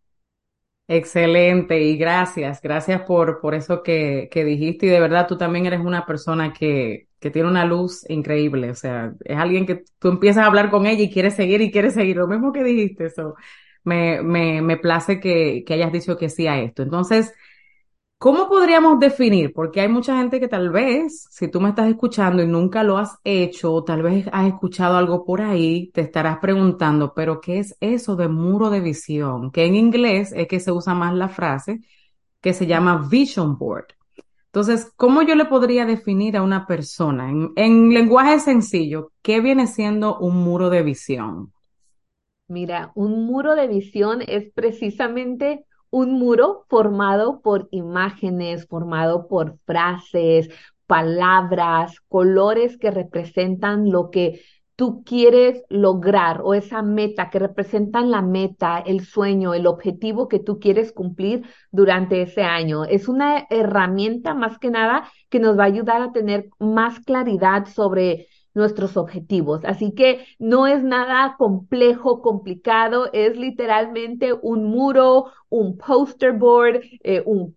Excelente 0.87 1.81
y 1.81 1.97
gracias, 1.97 2.61
gracias 2.61 3.03
por, 3.03 3.41
por 3.41 3.55
eso 3.55 3.83
que, 3.83 4.29
que, 4.31 4.45
dijiste 4.45 4.85
y 4.85 4.91
de 4.91 5.01
verdad 5.01 5.27
tú 5.27 5.39
también 5.39 5.65
eres 5.65 5.81
una 5.81 6.05
persona 6.05 6.53
que, 6.53 7.09
que 7.19 7.31
tiene 7.31 7.49
una 7.49 7.65
luz 7.65 8.05
increíble, 8.11 8.71
o 8.71 8.75
sea, 8.75 9.15
es 9.25 9.39
alguien 9.39 9.65
que 9.65 9.85
tú 9.99 10.09
empiezas 10.09 10.45
a 10.45 10.47
hablar 10.47 10.71
con 10.71 10.85
ella 10.85 11.03
y 11.03 11.11
quieres 11.11 11.35
seguir 11.35 11.63
y 11.63 11.71
quieres 11.71 11.95
seguir, 11.95 12.17
lo 12.17 12.27
mismo 12.27 12.53
que 12.53 12.63
dijiste, 12.63 13.07
eso 13.07 13.35
me, 13.83 14.21
me, 14.23 14.61
me 14.61 14.77
place 14.77 15.21
que, 15.21 15.65
que 15.67 15.75
hayas 15.75 15.93
dicho 15.93 16.19
que 16.19 16.29
sí 16.29 16.47
a 16.47 16.61
esto. 16.61 16.83
Entonces, 16.83 17.33
¿Cómo 18.19 18.49
podríamos 18.49 18.99
definir? 19.01 19.53
Porque 19.53 19.83
hay 19.83 19.89
mucha 19.89 20.17
gente 20.17 20.41
que 20.41 20.49
tal 20.49 20.71
vez, 20.71 21.27
si 21.31 21.49
tú 21.49 21.61
me 21.61 21.69
estás 21.71 21.89
escuchando 21.91 22.43
y 22.43 22.47
nunca 22.47 22.83
lo 22.83 22.97
has 22.97 23.19
hecho, 23.23 23.73
o 23.75 23.85
tal 23.85 24.03
vez 24.03 24.27
has 24.33 24.47
escuchado 24.49 24.97
algo 24.97 25.25
por 25.27 25.43
ahí, 25.43 25.91
te 25.93 26.01
estarás 26.01 26.39
preguntando, 26.39 27.13
pero 27.15 27.41
¿qué 27.41 27.59
es 27.59 27.77
eso 27.81 28.17
de 28.17 28.29
muro 28.29 28.71
de 28.71 28.81
visión? 28.81 29.51
Que 29.51 29.67
en 29.67 29.75
inglés 29.75 30.33
es 30.35 30.49
que 30.49 30.59
se 30.61 30.73
usa 30.73 30.95
más 30.95 31.13
la 31.15 31.29
frase 31.29 31.81
que 32.41 32.55
se 32.55 32.67
llama 32.67 33.09
vision 33.11 33.59
board. 33.59 33.87
Entonces, 34.47 34.93
¿cómo 34.97 35.23
yo 35.23 35.35
le 35.37 35.47
podría 35.47 35.87
definir 35.87 36.37
a 36.37 36.43
una 36.43 36.67
persona 36.67 37.31
en, 37.31 37.53
en 37.57 37.91
lenguaje 37.95 38.41
sencillo 38.41 39.13
qué 39.23 39.41
viene 39.41 39.67
siendo 39.67 40.19
un 40.19 40.37
muro 40.45 40.71
de 40.71 40.83
visión? 40.83 41.53
Mira, 42.49 42.93
un 42.95 43.27
muro 43.27 43.55
de 43.55 43.67
visión 43.69 44.23
es 44.27 44.51
precisamente 44.53 45.67
un 45.95 46.19
muro 46.19 46.65
formado 46.69 47.41
por 47.41 47.69
imágenes, 47.71 48.67
formado 48.67 49.29
por 49.29 49.59
frases, 49.65 50.49
palabras, 50.89 52.01
colores 52.09 52.77
que 52.77 52.91
representan 52.91 53.93
lo 53.93 54.11
que 54.11 54.41
tú 54.75 55.05
quieres 55.05 55.63
lograr 55.69 56.41
o 56.43 56.55
esa 56.55 56.83
meta 56.83 57.31
que 57.31 57.39
representan 57.39 58.11
la 58.11 58.23
meta, 58.23 58.81
el 58.85 59.07
sueño, 59.07 59.55
el 59.55 59.69
objetivo 59.69 60.27
que 60.27 60.41
tú 60.41 60.59
quieres 60.59 60.91
cumplir 60.91 61.47
durante 61.71 62.23
ese 62.23 62.43
año. 62.43 62.85
Es 62.85 63.07
una 63.07 63.47
herramienta 63.49 64.35
más 64.35 64.59
que 64.59 64.71
nada 64.71 65.09
que 65.29 65.39
nos 65.39 65.57
va 65.57 65.63
a 65.63 65.67
ayudar 65.67 66.03
a 66.03 66.11
tener 66.11 66.49
más 66.59 66.99
claridad 66.99 67.67
sobre 67.67 68.27
nuestros 68.55 68.97
objetivos. 68.97 69.65
Así 69.65 69.93
que 69.93 70.25
no 70.39 70.67
es 70.67 70.83
nada 70.83 71.37
complejo, 71.39 72.23
complicado, 72.23 73.11
es 73.13 73.37
literalmente 73.37 74.33
un 74.33 74.65
muro, 74.65 75.27
un 75.49 75.77
poster 75.77 76.33
board, 76.33 76.81
eh, 77.03 77.23
un 77.27 77.55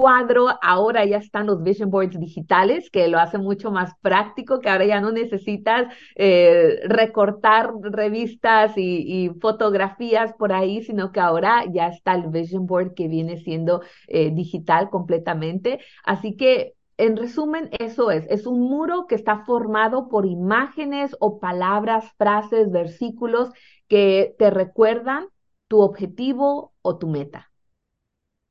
cuadro, 0.00 0.48
ahora 0.62 1.04
ya 1.04 1.18
están 1.18 1.46
los 1.46 1.62
vision 1.62 1.90
boards 1.90 2.18
digitales, 2.18 2.90
que 2.90 3.08
lo 3.08 3.18
hace 3.18 3.36
mucho 3.36 3.70
más 3.70 3.92
práctico, 4.00 4.58
que 4.60 4.70
ahora 4.70 4.86
ya 4.86 5.00
no 5.00 5.12
necesitas 5.12 5.92
eh, 6.16 6.80
recortar 6.86 7.70
revistas 7.82 8.72
y, 8.76 9.30
fotografías 9.42 10.32
por 10.34 10.52
ahí, 10.52 10.82
sino 10.82 11.12
que 11.12 11.20
ahora 11.20 11.64
ya 11.70 11.88
está 11.88 12.14
el 12.14 12.28
vision 12.28 12.66
board 12.66 12.94
que 12.94 13.08
viene 13.08 13.36
siendo 13.38 13.82
eh, 14.08 14.30
digital 14.32 14.88
completamente. 14.88 15.80
Así 16.04 16.34
que 16.36 16.74
en 17.06 17.16
resumen, 17.16 17.70
eso 17.78 18.10
es, 18.10 18.26
es 18.30 18.46
un 18.46 18.60
muro 18.60 19.06
que 19.08 19.14
está 19.14 19.44
formado 19.44 20.08
por 20.08 20.26
imágenes 20.26 21.16
o 21.20 21.40
palabras, 21.40 22.04
frases, 22.18 22.70
versículos 22.70 23.50
que 23.88 24.34
te 24.38 24.50
recuerdan 24.50 25.28
tu 25.68 25.80
objetivo 25.80 26.72
o 26.82 26.98
tu 26.98 27.08
meta. 27.08 27.50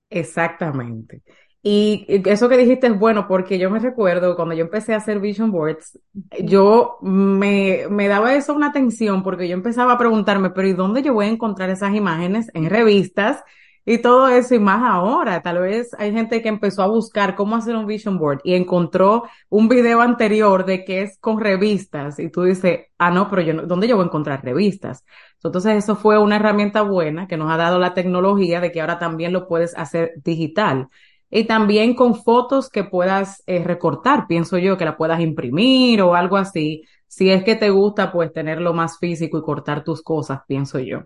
Exactamente. 0.09 1.21
Y 1.61 2.05
eso 2.29 2.47
que 2.49 2.57
dijiste 2.57 2.87
es 2.87 2.97
bueno 2.97 3.27
porque 3.27 3.59
yo 3.59 3.69
me 3.69 3.79
recuerdo 3.79 4.35
cuando 4.35 4.55
yo 4.55 4.63
empecé 4.63 4.93
a 4.93 4.97
hacer 4.97 5.19
vision 5.19 5.51
boards, 5.51 5.99
yo 6.43 6.97
me, 7.01 7.85
me 7.89 8.07
daba 8.07 8.33
eso 8.35 8.53
una 8.53 8.67
atención 8.67 9.23
porque 9.23 9.47
yo 9.47 9.53
empezaba 9.55 9.93
a 9.93 9.97
preguntarme, 9.97 10.51
pero 10.51 10.67
¿y 10.69 10.73
dónde 10.73 11.03
yo 11.03 11.13
voy 11.13 11.25
a 11.25 11.29
encontrar 11.29 11.69
esas 11.69 11.93
imágenes? 11.93 12.47
En 12.53 12.69
revistas 12.69 13.43
y 13.89 13.97
todo 13.97 14.27
eso 14.29 14.53
y 14.53 14.59
más 14.59 14.83
ahora. 14.83 15.41
Tal 15.41 15.57
vez 15.57 15.95
hay 15.97 16.11
gente 16.13 16.43
que 16.43 16.49
empezó 16.49 16.83
a 16.83 16.87
buscar 16.87 17.33
cómo 17.35 17.55
hacer 17.55 17.75
un 17.75 17.87
vision 17.87 18.19
board 18.19 18.39
y 18.43 18.53
encontró 18.53 19.23
un 19.49 19.67
video 19.67 20.01
anterior 20.01 20.63
de 20.63 20.85
que 20.85 21.01
es 21.01 21.17
con 21.19 21.39
revistas 21.39 22.19
y 22.19 22.29
tú 22.29 22.43
dices, 22.43 22.81
ah, 22.99 23.09
no, 23.09 23.27
pero 23.27 23.41
yo 23.41 23.53
¿dónde 23.65 23.87
yo 23.87 23.95
voy 23.95 24.03
a 24.03 24.07
encontrar 24.07 24.43
revistas? 24.43 25.03
Entonces 25.43 25.83
eso 25.83 25.95
fue 25.95 26.19
una 26.19 26.35
herramienta 26.35 26.83
buena 26.83 27.27
que 27.27 27.35
nos 27.35 27.51
ha 27.51 27.57
dado 27.57 27.79
la 27.79 27.95
tecnología 27.95 28.61
de 28.61 28.71
que 28.71 28.79
ahora 28.79 28.99
también 28.99 29.33
lo 29.33 29.47
puedes 29.47 29.75
hacer 29.75 30.13
digital. 30.23 30.87
Y 31.31 31.45
también 31.45 31.95
con 31.95 32.13
fotos 32.13 32.69
que 32.69 32.83
puedas 32.83 33.41
eh, 33.47 33.63
recortar, 33.63 34.27
pienso 34.27 34.59
yo, 34.59 34.77
que 34.77 34.85
la 34.85 34.97
puedas 34.97 35.19
imprimir 35.19 36.03
o 36.03 36.13
algo 36.13 36.37
así. 36.37 36.83
Si 37.07 37.31
es 37.31 37.43
que 37.43 37.55
te 37.55 37.71
gusta, 37.71 38.11
pues 38.11 38.31
tenerlo 38.33 38.71
más 38.75 38.99
físico 38.99 39.39
y 39.39 39.41
cortar 39.41 39.83
tus 39.83 40.03
cosas, 40.03 40.41
pienso 40.47 40.77
yo. 40.77 41.05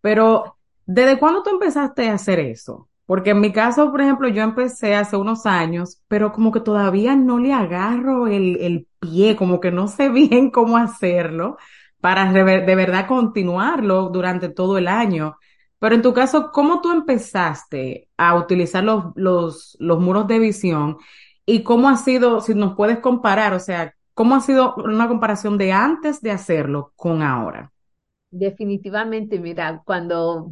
Pero 0.00 0.53
¿Desde 0.86 1.18
cuándo 1.18 1.42
tú 1.42 1.50
empezaste 1.50 2.08
a 2.08 2.14
hacer 2.14 2.40
eso? 2.40 2.88
Porque 3.06 3.30
en 3.30 3.40
mi 3.40 3.52
caso, 3.52 3.90
por 3.90 4.00
ejemplo, 4.00 4.28
yo 4.28 4.42
empecé 4.42 4.94
hace 4.94 5.16
unos 5.16 5.46
años, 5.46 6.00
pero 6.08 6.32
como 6.32 6.52
que 6.52 6.60
todavía 6.60 7.16
no 7.16 7.38
le 7.38 7.52
agarro 7.52 8.26
el, 8.26 8.56
el 8.60 8.88
pie, 9.00 9.36
como 9.36 9.60
que 9.60 9.70
no 9.70 9.88
sé 9.88 10.08
bien 10.10 10.50
cómo 10.50 10.76
hacerlo 10.76 11.56
para 12.00 12.30
de 12.32 12.74
verdad 12.74 13.06
continuarlo 13.06 14.10
durante 14.10 14.50
todo 14.50 14.76
el 14.78 14.88
año. 14.88 15.38
Pero 15.78 15.94
en 15.94 16.02
tu 16.02 16.12
caso, 16.14 16.50
¿cómo 16.52 16.80
tú 16.80 16.92
empezaste 16.92 18.08
a 18.16 18.34
utilizar 18.36 18.84
los, 18.84 19.06
los, 19.16 19.76
los 19.80 20.00
muros 20.00 20.26
de 20.28 20.38
visión? 20.38 20.98
¿Y 21.46 21.62
cómo 21.62 21.88
ha 21.88 21.96
sido, 21.96 22.40
si 22.40 22.54
nos 22.54 22.74
puedes 22.74 22.98
comparar, 23.00 23.54
o 23.54 23.60
sea, 23.60 23.94
cómo 24.14 24.34
ha 24.34 24.40
sido 24.40 24.74
una 24.76 25.08
comparación 25.08 25.58
de 25.58 25.72
antes 25.72 26.20
de 26.22 26.30
hacerlo 26.30 26.92
con 26.96 27.22
ahora? 27.22 27.73
Definitivamente, 28.36 29.38
mira, 29.38 29.82
cuando 29.86 30.50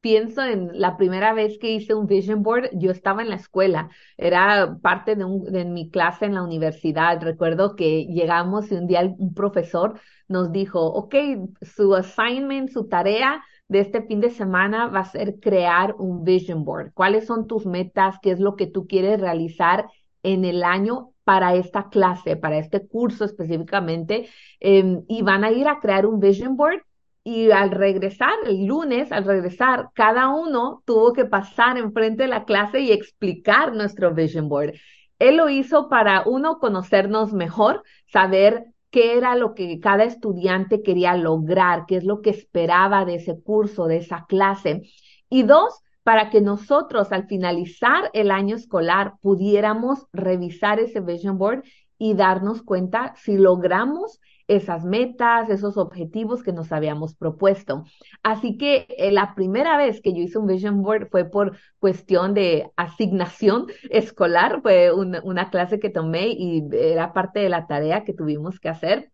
pienso 0.00 0.42
en 0.42 0.70
la 0.80 0.96
primera 0.96 1.34
vez 1.34 1.58
que 1.58 1.72
hice 1.72 1.94
un 1.94 2.06
vision 2.06 2.42
board, 2.42 2.70
yo 2.72 2.90
estaba 2.90 3.22
en 3.22 3.28
la 3.30 3.36
escuela, 3.36 3.90
era 4.16 4.78
parte 4.82 5.14
de, 5.16 5.24
un, 5.24 5.44
de 5.44 5.64
mi 5.66 5.90
clase 5.90 6.24
en 6.26 6.34
la 6.34 6.42
universidad. 6.42 7.20
Recuerdo 7.22 7.76
que 7.76 8.06
llegamos 8.06 8.70
y 8.72 8.76
un 8.76 8.86
día 8.86 9.02
un 9.18 9.34
profesor 9.34 10.00
nos 10.28 10.50
dijo, 10.52 10.80
ok, 10.86 11.14
su 11.62 11.94
assignment, 11.94 12.70
su 12.70 12.88
tarea 12.88 13.44
de 13.68 13.80
este 13.80 14.02
fin 14.02 14.20
de 14.20 14.30
semana 14.30 14.88
va 14.88 15.00
a 15.00 15.04
ser 15.04 15.40
crear 15.40 15.94
un 15.98 16.24
vision 16.24 16.64
board. 16.64 16.92
¿Cuáles 16.94 17.26
son 17.26 17.46
tus 17.46 17.66
metas? 17.66 18.16
¿Qué 18.22 18.30
es 18.30 18.40
lo 18.40 18.56
que 18.56 18.66
tú 18.66 18.86
quieres 18.86 19.20
realizar 19.20 19.86
en 20.22 20.44
el 20.46 20.64
año 20.64 21.10
para 21.24 21.54
esta 21.54 21.88
clase, 21.90 22.36
para 22.36 22.58
este 22.58 22.86
curso 22.86 23.24
específicamente? 23.26 24.28
Em, 24.60 25.02
y 25.08 25.22
van 25.22 25.44
a 25.44 25.50
ir 25.52 25.68
a 25.68 25.80
crear 25.80 26.06
un 26.06 26.20
vision 26.20 26.56
board 26.56 26.80
y 27.24 27.50
al 27.50 27.70
regresar, 27.70 28.34
el 28.46 28.66
lunes, 28.66 29.10
al 29.10 29.24
regresar, 29.24 29.88
cada 29.94 30.28
uno 30.28 30.82
tuvo 30.84 31.14
que 31.14 31.24
pasar 31.24 31.78
enfrente 31.78 32.24
de 32.24 32.28
la 32.28 32.44
clase 32.44 32.80
y 32.80 32.92
explicar 32.92 33.72
nuestro 33.72 34.14
vision 34.14 34.50
board. 34.50 34.74
Él 35.18 35.38
lo 35.38 35.48
hizo 35.48 35.88
para, 35.88 36.24
uno, 36.26 36.58
conocernos 36.58 37.32
mejor, 37.32 37.82
saber 38.12 38.66
qué 38.90 39.16
era 39.16 39.36
lo 39.36 39.54
que 39.54 39.80
cada 39.80 40.04
estudiante 40.04 40.82
quería 40.82 41.16
lograr, 41.16 41.86
qué 41.88 41.96
es 41.96 42.04
lo 42.04 42.20
que 42.20 42.28
esperaba 42.28 43.06
de 43.06 43.14
ese 43.14 43.40
curso, 43.42 43.86
de 43.86 43.96
esa 43.96 44.26
clase. 44.28 44.82
Y 45.30 45.44
dos, 45.44 45.80
para 46.02 46.28
que 46.28 46.42
nosotros 46.42 47.10
al 47.10 47.26
finalizar 47.26 48.10
el 48.12 48.30
año 48.30 48.54
escolar 48.54 49.14
pudiéramos 49.22 50.06
revisar 50.12 50.78
ese 50.78 51.00
vision 51.00 51.38
board 51.38 51.64
y 51.96 52.12
darnos 52.12 52.62
cuenta 52.62 53.14
si 53.16 53.38
logramos 53.38 54.20
esas 54.48 54.84
metas, 54.84 55.48
esos 55.50 55.76
objetivos 55.76 56.42
que 56.42 56.52
nos 56.52 56.72
habíamos 56.72 57.14
propuesto. 57.14 57.84
Así 58.22 58.56
que 58.58 58.86
eh, 58.98 59.12
la 59.12 59.34
primera 59.34 59.76
vez 59.76 60.00
que 60.00 60.12
yo 60.12 60.20
hice 60.20 60.38
un 60.38 60.46
vision 60.46 60.82
board 60.82 61.08
fue 61.10 61.24
por 61.24 61.56
cuestión 61.78 62.34
de 62.34 62.70
asignación 62.76 63.66
escolar, 63.90 64.60
fue 64.62 64.92
una 64.92 65.50
clase 65.50 65.78
que 65.80 65.90
tomé 65.90 66.28
y 66.28 66.64
era 66.72 67.12
parte 67.12 67.40
de 67.40 67.48
la 67.48 67.66
tarea 67.66 68.04
que 68.04 68.14
tuvimos 68.14 68.60
que 68.60 68.68
hacer. 68.68 69.10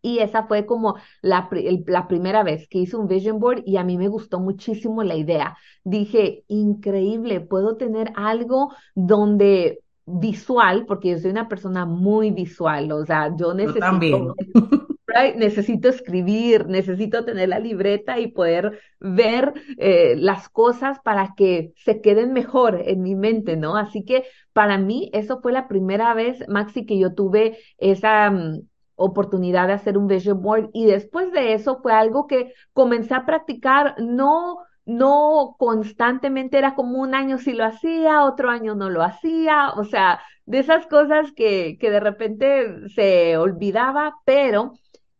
Y 0.00 0.20
esa 0.20 0.46
fue 0.46 0.64
como 0.64 0.96
la, 1.22 1.48
la, 1.86 2.08
primera 2.08 2.42
vez 2.44 2.68
que 2.68 2.78
hice 2.78 2.96
un 2.96 3.08
vision 3.08 3.40
board 3.40 3.62
y 3.66 3.78
a 3.78 3.84
mí 3.84 3.98
me 3.98 4.08
gustó 4.08 4.38
muchísimo 4.40 5.02
la 5.02 5.16
idea. 5.16 5.56
Dije, 5.84 6.44
increíble, 6.48 7.40
puedo 7.40 7.76
tener 7.76 8.12
algo 8.14 8.72
donde 8.94 9.80
visual, 10.08 10.86
porque 10.86 11.10
yo 11.10 11.18
soy 11.18 11.30
una 11.30 11.48
persona 11.48 11.84
muy 11.84 12.30
visual, 12.30 12.90
o 12.92 13.04
sea, 13.04 13.34
yo 13.36 13.54
necesito, 13.54 13.80
también. 13.80 14.28
necesito 15.36 15.88
escribir, 15.88 16.66
necesito 16.66 17.24
tener 17.24 17.48
la 17.48 17.58
libreta 17.58 18.18
y 18.18 18.28
poder 18.28 18.80
ver 19.00 19.52
eh, 19.76 20.16
las 20.16 20.48
cosas 20.48 20.98
para 21.00 21.34
que 21.36 21.72
se 21.76 22.00
queden 22.00 22.32
mejor 22.32 22.82
en 22.84 23.02
mi 23.02 23.14
mente, 23.14 23.56
¿no? 23.56 23.76
Así 23.76 24.04
que 24.04 24.24
para 24.52 24.78
mí 24.78 25.10
eso 25.12 25.40
fue 25.40 25.52
la 25.52 25.68
primera 25.68 26.14
vez, 26.14 26.46
Maxi, 26.48 26.86
que 26.86 26.98
yo 26.98 27.14
tuve 27.14 27.58
esa... 27.78 28.30
Mm, 28.30 28.62
oportunidad 29.00 29.68
de 29.68 29.74
hacer 29.74 29.96
un 29.96 30.08
vision 30.08 30.42
board 30.42 30.70
y 30.72 30.86
después 30.86 31.30
de 31.30 31.54
eso 31.54 31.78
fue 31.80 31.92
algo 31.92 32.26
que 32.26 32.52
comencé 32.72 33.14
a 33.14 33.24
practicar 33.24 33.94
no 34.00 34.58
no 34.88 35.54
constantemente 35.58 36.56
era 36.58 36.74
como 36.74 36.98
un 37.00 37.14
año 37.14 37.38
sí 37.38 37.52
lo 37.52 37.64
hacía, 37.64 38.24
otro 38.24 38.48
año 38.48 38.74
no 38.74 38.88
lo 38.88 39.02
hacía, 39.02 39.70
o 39.76 39.84
sea, 39.84 40.20
de 40.46 40.60
esas 40.60 40.86
cosas 40.86 41.30
que, 41.32 41.76
que 41.78 41.90
de 41.90 42.00
repente 42.00 42.88
se 42.94 43.36
olvidaba, 43.36 44.14
pero 44.24 44.72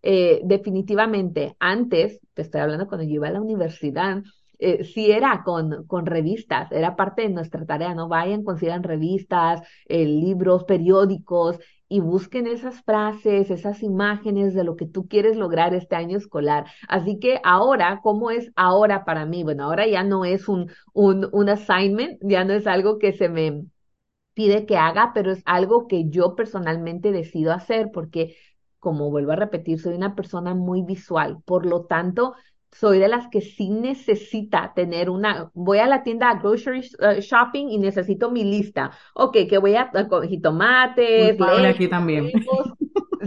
eh, 0.03 0.41
definitivamente 0.45 1.55
antes, 1.61 2.19
te 2.33 2.43
estoy 2.43 2.63
hablando 2.63 2.89
cuando 2.89 3.05
yo 3.07 3.17
iba 3.17 3.29
a 3.29 3.33
la 3.33 3.43
universidad, 3.43 4.23
eh, 4.59 4.85
sí 4.85 5.11
era 5.11 5.43
con, 5.45 5.87
con 5.87 6.07
revistas, 6.07 6.73
era 6.73 6.97
parte 6.97 7.23
de 7.23 7.29
nuestra 7.29 7.67
tarea, 7.67 7.95
no 7.95 8.09
vayan, 8.09 8.45
consigan 8.45 8.83
revistas, 8.83 9.61
eh, 9.87 10.07
libros, 10.07 10.65
periódicos 10.65 11.59
y 11.89 12.01
busquen 12.01 12.47
esas 12.47 12.83
frases, 12.83 13.51
esas 13.51 13.83
imágenes 13.83 14.55
de 14.55 14.65
lo 14.65 14.77
que 14.77 14.87
tú 14.87 15.09
quieres 15.09 15.37
lograr 15.37 15.75
este 15.75 15.97
año 15.97 16.19
escolar. 16.19 16.67
Así 16.89 17.19
que 17.19 17.41
ahora, 17.45 18.01
¿cómo 18.03 18.31
es 18.31 18.51
ahora 18.57 19.05
para 19.05 19.25
mí? 19.27 19.43
Bueno, 19.45 19.65
ahora 19.65 19.87
ya 19.87 20.03
no 20.05 20.25
es 20.25 20.49
un, 20.49 20.71
un, 20.93 21.29
un 21.33 21.49
assignment, 21.49 22.19
ya 22.23 22.45
no 22.45 22.53
es 22.55 22.67
algo 22.67 22.99
que 22.99 23.13
se 23.13 23.29
me 23.29 23.65
pide 24.35 24.67
que 24.67 24.77
haga, 24.77 25.13
pero 25.15 25.33
es 25.33 25.43
algo 25.47 25.87
que 25.89 26.09
yo 26.09 26.35
personalmente 26.37 27.13
decido 27.13 27.53
hacer 27.53 27.91
porque, 27.93 28.37
como 28.79 29.11
vuelvo 29.11 29.33
a 29.33 29.37
repetir, 29.37 29.81
soy 29.81 29.95
una 29.95 30.15
persona 30.15 30.55
muy 30.55 30.83
visual. 30.83 31.43
Por 31.45 31.67
lo 31.67 31.87
tanto, 31.87 32.35
soy 32.73 32.99
de 32.99 33.09
las 33.09 33.29
que 33.29 33.41
sí 33.41 33.71
necesita 33.71 34.73
tener 34.75 35.11
una, 35.11 35.51
voy 35.55 35.79
a 35.79 35.87
la 35.87 36.03
tienda 36.03 36.31
a 36.31 36.39
grocery 36.39 36.81
uh, 37.01 37.21
shopping 37.21 37.69
y 37.69 37.79
necesito 37.79 38.31
mi 38.31 38.45
lista. 38.45 38.91
Ok, 39.15 39.37
que 39.49 39.59
voy 39.59 39.75
a 39.75 39.91
coger 40.09 40.41
tomates, 40.41 41.37
aquí 41.41 41.89
también. 41.89 42.31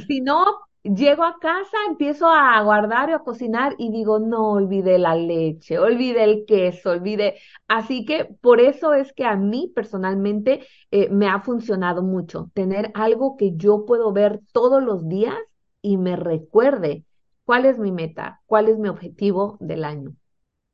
Si 0.08 0.22
no, 0.22 0.46
llego 0.84 1.24
a 1.24 1.38
casa, 1.40 1.78
empiezo 1.88 2.28
a 2.28 2.62
guardar 2.64 3.10
y 3.10 3.14
a 3.14 3.20
cocinar 3.20 3.76
y 3.78 3.92
digo, 3.92 4.20
no, 4.20 4.52
olvidé 4.52 4.98
la 5.00 5.16
leche, 5.16 5.78
olvidé 5.78 6.24
el 6.24 6.46
queso, 6.46 6.92
olvidé. 6.92 7.36
Así 7.68 8.06
que 8.06 8.26
por 8.42 8.62
eso 8.62 8.94
es 8.94 9.12
que 9.14 9.26
a 9.26 9.36
mí 9.36 9.72
personalmente 9.76 10.66
eh, 10.92 11.10
me 11.10 11.28
ha 11.28 11.42
funcionado 11.42 12.04
mucho 12.04 12.50
tener 12.54 12.92
algo 12.94 13.36
que 13.38 13.52
yo 13.56 13.86
puedo 13.86 14.12
ver 14.14 14.40
todos 14.54 14.82
los 14.82 15.08
días 15.08 15.36
y 15.82 15.98
me 15.98 16.16
recuerde 16.16 17.04
¿Cuál 17.46 17.66
es 17.66 17.78
mi 17.78 17.92
meta? 17.92 18.42
¿Cuál 18.46 18.70
es 18.70 18.78
mi 18.78 18.90
objetivo 18.90 19.58
del 19.60 19.84
año? 19.84 20.16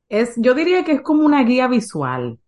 Es, 0.08 0.34
yo 0.36 0.54
diría 0.54 0.84
que 0.84 0.92
es 0.92 1.02
como 1.02 1.24
una 1.24 1.42
guía 1.44 1.68
visual. 1.68 2.38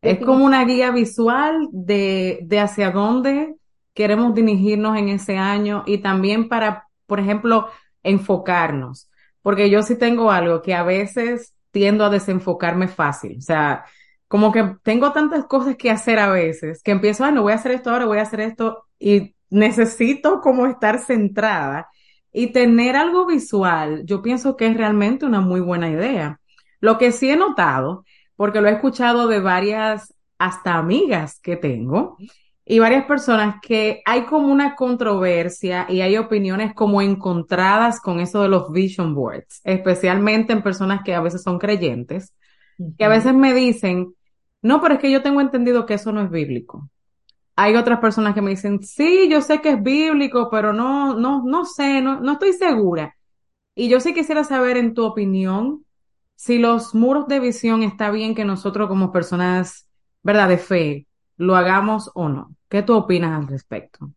Es 0.00 0.18
como 0.24 0.44
una 0.44 0.64
guía 0.64 0.90
visual 0.92 1.68
de, 1.72 2.40
de 2.42 2.60
hacia 2.60 2.90
dónde 2.90 3.56
queremos 3.94 4.34
dirigirnos 4.34 4.96
en 4.96 5.08
ese 5.08 5.36
año 5.36 5.82
y 5.86 5.98
también 5.98 6.48
para, 6.48 6.86
por 7.06 7.18
ejemplo, 7.18 7.68
enfocarnos. 8.02 9.10
Porque 9.42 9.70
yo 9.70 9.82
sí 9.82 9.96
tengo 9.98 10.30
algo 10.30 10.62
que 10.62 10.74
a 10.74 10.84
veces 10.84 11.54
tiendo 11.72 12.04
a 12.04 12.10
desenfocarme 12.10 12.88
fácil. 12.88 13.38
O 13.38 13.40
sea, 13.40 13.84
como 14.28 14.52
que 14.52 14.76
tengo 14.82 15.12
tantas 15.12 15.46
cosas 15.46 15.76
que 15.76 15.90
hacer 15.90 16.18
a 16.18 16.30
veces 16.30 16.82
que 16.82 16.92
empiezo, 16.92 17.24
ah, 17.24 17.30
no 17.32 17.42
voy 17.42 17.52
a 17.52 17.56
hacer 17.56 17.72
esto 17.72 17.90
ahora, 17.90 18.06
voy 18.06 18.18
a 18.18 18.22
hacer 18.22 18.40
esto 18.40 18.84
y 18.98 19.34
necesito 19.50 20.40
como 20.40 20.66
estar 20.66 20.98
centrada 21.00 21.88
y 22.38 22.52
tener 22.52 22.94
algo 22.94 23.26
visual, 23.26 24.02
yo 24.04 24.22
pienso 24.22 24.56
que 24.56 24.68
es 24.68 24.76
realmente 24.76 25.26
una 25.26 25.40
muy 25.40 25.58
buena 25.58 25.90
idea. 25.90 26.38
Lo 26.78 26.96
que 26.96 27.10
sí 27.10 27.28
he 27.28 27.36
notado, 27.36 28.04
porque 28.36 28.60
lo 28.60 28.68
he 28.68 28.72
escuchado 28.74 29.26
de 29.26 29.40
varias, 29.40 30.14
hasta 30.38 30.74
amigas 30.74 31.40
que 31.40 31.56
tengo, 31.56 32.16
y 32.64 32.78
varias 32.78 33.06
personas 33.06 33.56
que 33.60 34.02
hay 34.04 34.22
como 34.22 34.52
una 34.52 34.76
controversia 34.76 35.86
y 35.88 36.00
hay 36.00 36.16
opiniones 36.16 36.74
como 36.74 37.02
encontradas 37.02 38.00
con 38.00 38.20
eso 38.20 38.40
de 38.42 38.48
los 38.48 38.70
vision 38.70 39.16
boards, 39.16 39.60
especialmente 39.64 40.52
en 40.52 40.62
personas 40.62 41.02
que 41.04 41.16
a 41.16 41.20
veces 41.20 41.42
son 41.42 41.58
creyentes, 41.58 42.34
que 42.96 43.04
a 43.04 43.08
veces 43.08 43.34
me 43.34 43.52
dicen, 43.52 44.14
no, 44.62 44.80
pero 44.80 44.94
es 44.94 45.00
que 45.00 45.10
yo 45.10 45.22
tengo 45.22 45.40
entendido 45.40 45.86
que 45.86 45.94
eso 45.94 46.12
no 46.12 46.22
es 46.22 46.30
bíblico 46.30 46.88
hay 47.60 47.74
otras 47.74 47.98
personas 47.98 48.34
que 48.34 48.40
me 48.40 48.50
dicen, 48.50 48.84
sí, 48.84 49.28
yo 49.28 49.42
sé 49.42 49.60
que 49.60 49.70
es 49.70 49.82
bíblico, 49.82 50.48
pero 50.48 50.72
no, 50.72 51.14
no, 51.18 51.42
no 51.44 51.64
sé, 51.64 52.00
no, 52.00 52.20
no 52.20 52.34
estoy 52.34 52.52
segura. 52.52 53.16
Y 53.74 53.88
yo 53.88 53.98
sí 53.98 54.14
quisiera 54.14 54.44
saber 54.44 54.76
en 54.76 54.94
tu 54.94 55.04
opinión 55.04 55.84
si 56.36 56.58
los 56.58 56.94
muros 56.94 57.26
de 57.26 57.40
visión 57.40 57.82
está 57.82 58.12
bien 58.12 58.36
que 58.36 58.44
nosotros 58.44 58.88
como 58.88 59.10
personas, 59.10 59.88
¿verdad?, 60.22 60.48
de 60.48 60.58
fe, 60.58 61.08
lo 61.36 61.56
hagamos 61.56 62.12
o 62.14 62.28
no. 62.28 62.54
¿Qué 62.68 62.84
tú 62.84 62.94
opinas 62.94 63.40
al 63.40 63.48
respecto? 63.48 64.12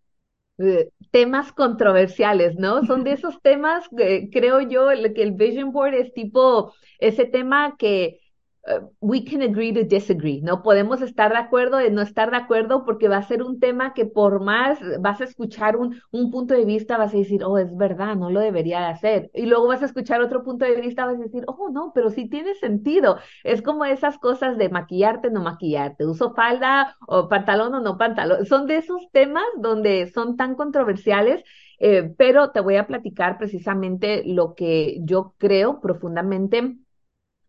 Eh, 0.60 0.91
temas 1.10 1.51
controversiales, 1.51 2.58
¿no? 2.58 2.86
Son 2.86 3.04
de 3.04 3.13
esos 3.13 3.41
temas, 3.41 3.89
que 3.97 4.30
creo 4.32 4.62
yo, 4.62 4.89
que 5.15 5.23
el 5.23 5.32
Vision 5.32 5.71
Board 5.71 5.95
es 5.95 6.13
tipo 6.13 6.75
ese 6.99 7.25
tema 7.25 7.75
que 7.80 8.20
Uh, 8.67 8.80
we 9.00 9.24
can 9.26 9.41
agree 9.41 9.74
to 9.74 9.84
disagree, 9.84 10.39
¿no? 10.41 10.62
Podemos 10.62 11.02
estar 11.02 11.32
de 11.32 11.39
acuerdo 11.39 11.82
y 11.84 11.89
no 11.89 12.02
estar 12.04 12.30
de 12.30 12.38
acuerdo 12.38 12.86
porque 12.86 13.08
va 13.08 13.17
a 13.17 13.24
ser 13.24 13.41
un 13.41 13.60
tema 13.60 13.95
que 13.95 14.06
por 14.06 14.39
más 14.39 14.78
vas 15.00 15.19
a 15.19 15.24
escuchar 15.24 15.78
un, 15.78 16.00
un 16.12 16.30
punto 16.30 16.54
de 16.54 16.63
vista, 16.63 16.95
vas 16.97 17.12
a 17.13 17.17
decir, 17.17 17.43
oh, 17.43 17.58
es 17.58 17.76
verdad, 17.76 18.15
no 18.15 18.30
lo 18.30 18.39
debería 18.39 18.80
de 18.82 18.86
hacer. 18.86 19.32
Y 19.34 19.47
luego 19.47 19.67
vas 19.67 19.82
a 19.82 19.86
escuchar 19.86 20.21
otro 20.21 20.43
punto 20.43 20.65
de 20.65 20.80
vista, 20.80 21.06
vas 21.06 21.15
a 21.15 21.24
decir, 21.24 21.43
oh, 21.47 21.69
no, 21.71 21.91
pero 21.95 22.12
sí 22.12 22.30
tiene 22.30 22.54
sentido. 22.54 23.17
Es 23.43 23.63
como 23.63 23.84
esas 23.86 24.19
cosas 24.19 24.58
de 24.60 24.69
maquillarte, 24.69 25.32
no 25.32 25.41
maquillarte, 25.41 26.06
uso 26.06 26.36
falda 26.36 26.95
o 27.08 27.28
pantalón 27.30 27.74
o 27.74 27.80
no 27.80 27.97
pantalón. 27.97 28.45
Son 28.45 28.67
de 28.67 28.78
esos 28.78 29.10
temas 29.12 29.43
donde 29.58 30.12
son 30.13 30.38
tan 30.38 30.54
controversiales 30.56 31.43
eh, 31.80 32.13
pero 32.17 32.52
te 32.52 32.60
voy 32.60 32.76
a 32.76 32.86
platicar 32.88 33.38
precisamente 33.39 34.24
lo 34.26 34.54
que 34.54 34.97
yo 35.02 35.34
creo 35.39 35.82
profundamente 35.82 36.78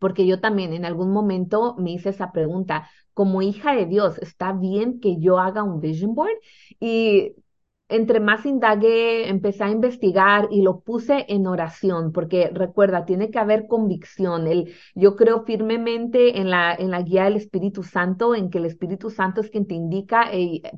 porque 0.03 0.27
yo 0.27 0.41
también 0.41 0.73
en 0.73 0.85
algún 0.85 1.13
momento 1.13 1.77
me 1.79 1.93
hice 1.93 2.09
esa 2.11 2.33
pregunta, 2.33 2.91
como 3.15 3.41
hija 3.41 3.73
de 3.77 3.87
Dios, 3.87 4.19
¿está 4.19 4.53
bien 4.53 4.99
que 4.99 5.21
yo 5.21 5.39
haga 5.39 5.63
un 5.63 5.81
vision 5.81 6.15
board? 6.17 6.33
Y 6.81 7.37
entre 7.89 8.19
más 8.19 8.45
indagué, 8.45 9.29
empecé 9.29 9.63
a 9.63 9.71
investigar 9.71 10.49
y 10.51 10.63
lo 10.63 10.81
puse 10.81 11.25
en 11.29 11.47
oración, 11.47 12.11
porque 12.13 12.51
recuerda, 12.53 13.05
tiene 13.05 13.31
que 13.31 13.39
haber 13.39 13.69
convicción. 13.69 14.49
El, 14.49 14.75
yo 14.97 15.15
creo 15.15 15.45
firmemente 15.45 16.41
en 16.41 16.51
la, 16.51 16.75
en 16.75 16.91
la 16.91 17.03
guía 17.03 17.25
del 17.25 17.37
Espíritu 17.37 17.85
Santo, 17.85 18.35
en 18.35 18.51
que 18.51 18.59
el 18.59 18.65
Espíritu 18.65 19.09
Santo 19.11 19.41
es 19.41 19.51
quien 19.51 19.67
te 19.69 19.75
indica, 19.75 20.31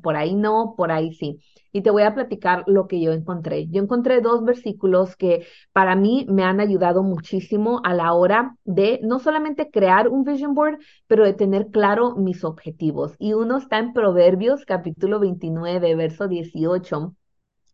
por 0.03 0.17
ahí 0.17 0.35
no, 0.35 0.75
por 0.77 0.91
ahí 0.91 1.13
sí 1.13 1.39
y 1.75 1.81
te 1.81 1.91
voy 1.91 2.03
a 2.03 2.13
platicar 2.15 2.63
lo 2.67 2.87
que 2.87 3.01
yo 3.01 3.11
encontré. 3.11 3.67
Yo 3.67 3.83
encontré 3.83 4.21
dos 4.21 4.45
versículos 4.45 5.17
que 5.17 5.45
para 5.73 5.97
mí 5.97 6.25
me 6.29 6.45
han 6.45 6.61
ayudado 6.61 7.03
muchísimo 7.03 7.81
a 7.83 7.93
la 7.93 8.13
hora 8.13 8.55
de 8.63 9.01
no 9.03 9.19
solamente 9.19 9.69
crear 9.69 10.07
un 10.07 10.23
vision 10.23 10.53
board, 10.53 10.79
pero 11.05 11.25
de 11.25 11.33
tener 11.33 11.71
claro 11.71 12.15
mis 12.15 12.45
objetivos. 12.45 13.15
Y 13.19 13.33
uno 13.33 13.57
está 13.57 13.79
en 13.79 13.91
Proverbios 13.91 14.63
capítulo 14.63 15.19
29, 15.19 15.95
verso 15.95 16.29
18. 16.29 17.13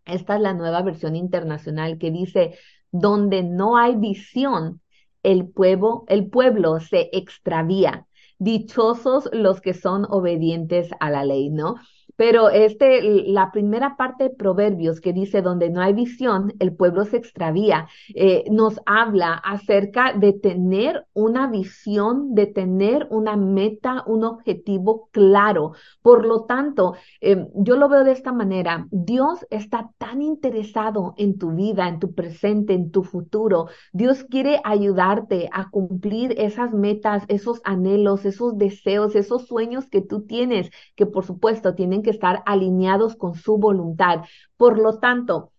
Esta 0.06 0.36
es 0.36 0.42
la 0.42 0.56
nueva 0.56 0.82
versión 0.82 1.16
internacional 1.16 2.00
que 2.00 2.10
dice, 2.10 2.58
donde 2.92 3.44
no 3.44 3.78
hay 3.78 3.98
visión, 3.98 4.82
el 5.22 5.48
pueblo, 5.48 6.06
el 6.08 6.28
pueblo 6.28 6.80
se 6.80 7.12
extravía. 7.14 8.08
Dichosos 8.40 9.30
los 9.32 9.62
que 9.62 9.76
son 9.76 10.08
obedientes 10.10 10.90
a 11.00 11.12
la 11.12 11.24
ley, 11.24 11.52
¿no? 11.52 11.76
Pero 12.16 12.50
este, 12.50 13.02
la 13.28 13.52
primera 13.52 13.98
parte 13.98 14.26
de 14.26 14.30
Proverbios 14.30 15.02
que 15.02 15.14
dice, 15.14 15.42
donde 15.42 15.70
no 15.70 15.82
hay 15.82 15.94
visión, 15.94 16.54
el 16.60 16.74
pueblo 16.74 17.06
se 17.06 17.18
extravía, 17.18 17.88
eh, 18.14 18.44
nos 18.52 18.80
habla 18.86 19.34
acerca 19.34 20.14
de 20.14 20.34
tener 20.34 21.06
una 21.14 21.48
visión, 21.48 22.36
de 22.36 22.48
tener 22.48 23.08
una 23.10 23.36
meta, 23.36 24.04
un 24.08 24.24
objetivo 24.24 25.10
claro. 25.12 25.74
Por 26.02 26.26
lo 26.26 26.46
tanto, 26.46 26.96
em, 27.20 27.48
yo 27.56 27.76
lo 27.76 27.90
veo 27.90 28.04
de 28.04 28.12
esta 28.12 28.32
manera. 28.32 28.88
Dios 28.92 29.46
está 29.50 29.92
tan 29.98 30.22
interesado 30.22 31.14
en 31.18 31.38
tu 31.38 31.52
vida, 31.52 31.88
en 31.88 32.00
tu 32.00 32.14
presente, 32.14 32.74
en 32.74 32.92
tu 32.92 33.04
futuro. 33.04 33.68
Dios 33.94 34.24
quiere 34.24 34.62
ayudarte 34.64 35.50
a 35.52 35.70
cumplir 35.70 36.34
esas 36.38 36.74
metas, 36.74 37.24
esos 37.28 37.62
anhelos, 37.64 38.26
esos 38.26 38.58
deseos, 38.58 39.16
esos 39.16 39.48
sueños 39.48 39.88
que 39.88 40.02
tú 40.02 40.22
tienes, 40.26 40.70
que 40.96 41.06
por 41.06 41.26
supuesto 41.26 41.76
tienen 41.76 42.01
que 42.02 42.10
estar 42.12 42.44
alineados 42.46 43.16
con 43.16 43.36
su 43.36 43.58
voluntad. 43.58 44.22
Por 44.58 44.78
lo 44.80 45.00
tanto, 45.00 45.52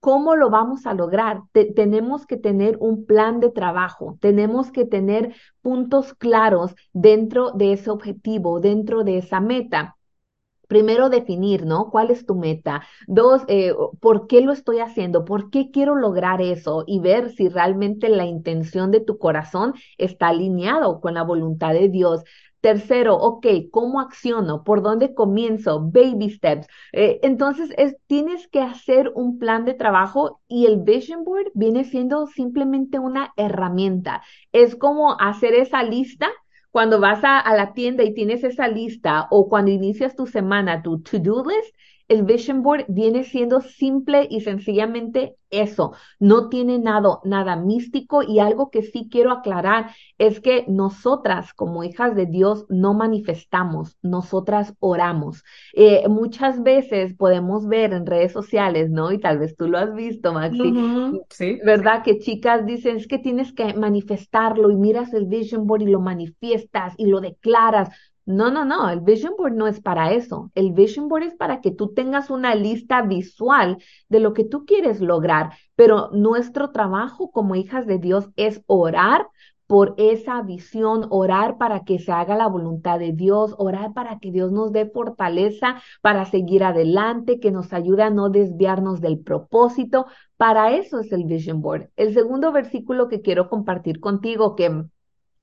¿Cómo 0.00 0.34
lo 0.34 0.48
vamos 0.48 0.86
a 0.86 0.94
lograr? 0.94 1.42
tenemos 1.52 2.26
que 2.26 2.38
tener 2.38 2.78
un 2.80 3.04
plan 3.04 3.38
de 3.38 3.50
trabajo, 3.50 4.16
tenemos 4.20 4.72
que 4.72 4.86
tener 4.86 5.34
puntos 5.60 6.14
claros 6.14 6.74
dentro 6.94 7.50
de 7.50 7.74
ese 7.74 7.90
objetivo, 7.90 8.60
dentro 8.60 9.04
de 9.04 9.18
esa 9.18 9.40
meta. 9.40 9.98
Primero, 10.68 11.10
definir, 11.10 11.66
¿no? 11.66 11.90
¿Cuál 11.90 12.12
es 12.12 12.24
tu 12.24 12.36
meta? 12.36 12.82
Dos, 13.08 13.42
eh, 13.48 13.74
¿por 14.00 14.28
qué 14.28 14.40
lo 14.40 14.52
estoy 14.52 14.78
haciendo? 14.78 15.24
¿Por 15.24 15.50
qué 15.50 15.70
quiero 15.72 15.96
lograr 15.96 16.40
eso? 16.40 16.84
Y 16.86 17.00
ver 17.00 17.30
si 17.30 17.48
realmente 17.48 18.08
la 18.08 18.24
intención 18.24 18.92
de 18.92 19.00
tu 19.00 19.18
corazón 19.18 19.74
está 19.98 20.28
alineado 20.28 21.00
con 21.00 21.14
la 21.14 21.24
voluntad 21.24 21.72
de 21.74 21.88
Dios. 21.88 22.22
Tercero, 22.60 23.16
ok, 23.16 23.46
¿cómo 23.70 24.00
acciono? 24.00 24.64
¿Por 24.64 24.82
dónde 24.82 25.14
comienzo? 25.14 25.80
Baby 25.80 26.30
steps. 26.30 26.66
Eh, 26.92 27.18
entonces, 27.22 27.70
es, 27.78 27.96
tienes 28.06 28.48
que 28.48 28.60
hacer 28.60 29.10
un 29.14 29.38
plan 29.38 29.64
de 29.64 29.72
trabajo 29.74 30.40
y 30.46 30.66
el 30.66 30.80
Vision 30.80 31.24
Board 31.24 31.52
viene 31.54 31.84
siendo 31.84 32.26
simplemente 32.26 32.98
una 32.98 33.32
herramienta. 33.36 34.22
Es 34.52 34.76
como 34.76 35.18
hacer 35.18 35.54
esa 35.54 35.82
lista 35.82 36.28
cuando 36.70 37.00
vas 37.00 37.24
a, 37.24 37.38
a, 37.40 37.54
la 37.56 37.72
tienda 37.72 38.04
y 38.04 38.14
tienes 38.14 38.44
esa 38.44 38.68
lista 38.68 39.26
o 39.30 39.48
cuando 39.48 39.70
inicias 39.70 40.14
tu 40.14 40.26
semana, 40.26 40.82
tu 40.82 41.00
to-do 41.00 41.42
list, 41.44 41.74
el 42.10 42.24
Vision 42.24 42.62
Board 42.62 42.86
viene 42.88 43.22
siendo 43.22 43.60
simple 43.60 44.26
y 44.28 44.40
sencillamente 44.40 45.36
eso. 45.48 45.92
No 46.18 46.48
tiene 46.48 46.80
nada, 46.80 47.20
nada 47.24 47.54
místico 47.54 48.24
y 48.24 48.40
algo 48.40 48.70
que 48.70 48.82
sí 48.82 49.08
quiero 49.08 49.30
aclarar 49.30 49.92
es 50.18 50.40
que 50.40 50.64
nosotras 50.66 51.54
como 51.54 51.84
hijas 51.84 52.16
de 52.16 52.26
Dios 52.26 52.66
no 52.68 52.94
manifestamos, 52.94 53.96
nosotras 54.02 54.74
oramos. 54.80 55.44
Eh, 55.72 56.08
muchas 56.08 56.64
veces 56.64 57.14
podemos 57.14 57.68
ver 57.68 57.92
en 57.92 58.06
redes 58.06 58.32
sociales, 58.32 58.90
¿no? 58.90 59.12
Y 59.12 59.18
tal 59.18 59.38
vez 59.38 59.56
tú 59.56 59.68
lo 59.68 59.78
has 59.78 59.94
visto, 59.94 60.32
Maxi, 60.32 60.74
sí. 61.28 61.60
¿verdad? 61.64 62.02
Que 62.02 62.18
chicas 62.18 62.66
dicen, 62.66 62.96
es 62.96 63.06
que 63.06 63.18
tienes 63.18 63.52
que 63.52 63.72
manifestarlo 63.74 64.72
y 64.72 64.76
miras 64.76 65.14
el 65.14 65.26
Vision 65.26 65.68
Board 65.68 65.82
y 65.82 65.86
lo 65.86 66.00
manifiestas 66.00 66.94
y 66.96 67.06
lo 67.06 67.20
declaras. 67.20 67.90
No, 68.26 68.50
no, 68.50 68.64
no, 68.64 68.88
el 68.90 69.00
Vision 69.00 69.34
Board 69.36 69.54
no 69.54 69.66
es 69.66 69.80
para 69.80 70.12
eso. 70.12 70.50
El 70.54 70.72
Vision 70.72 71.08
Board 71.08 71.24
es 71.24 71.34
para 71.34 71.60
que 71.60 71.72
tú 71.72 71.92
tengas 71.94 72.30
una 72.30 72.54
lista 72.54 73.02
visual 73.02 73.78
de 74.08 74.20
lo 74.20 74.34
que 74.34 74.44
tú 74.44 74.64
quieres 74.64 75.00
lograr, 75.00 75.50
pero 75.74 76.10
nuestro 76.12 76.70
trabajo 76.70 77.30
como 77.32 77.56
hijas 77.56 77.86
de 77.86 77.98
Dios 77.98 78.30
es 78.36 78.62
orar 78.66 79.26
por 79.66 79.94
esa 79.98 80.42
visión, 80.42 81.06
orar 81.10 81.56
para 81.56 81.84
que 81.84 81.98
se 82.00 82.10
haga 82.10 82.36
la 82.36 82.48
voluntad 82.48 82.98
de 82.98 83.12
Dios, 83.12 83.54
orar 83.56 83.92
para 83.94 84.18
que 84.18 84.32
Dios 84.32 84.50
nos 84.50 84.72
dé 84.72 84.86
fortaleza 84.86 85.80
para 86.00 86.24
seguir 86.24 86.64
adelante, 86.64 87.38
que 87.38 87.52
nos 87.52 87.72
ayude 87.72 88.02
a 88.02 88.10
no 88.10 88.30
desviarnos 88.30 89.00
del 89.00 89.20
propósito. 89.20 90.06
Para 90.36 90.72
eso 90.72 90.98
es 91.00 91.12
el 91.12 91.24
Vision 91.24 91.62
Board. 91.62 91.88
El 91.96 92.14
segundo 92.14 92.50
versículo 92.52 93.08
que 93.08 93.22
quiero 93.22 93.48
compartir 93.48 94.00
contigo, 94.00 94.56
que 94.56 94.84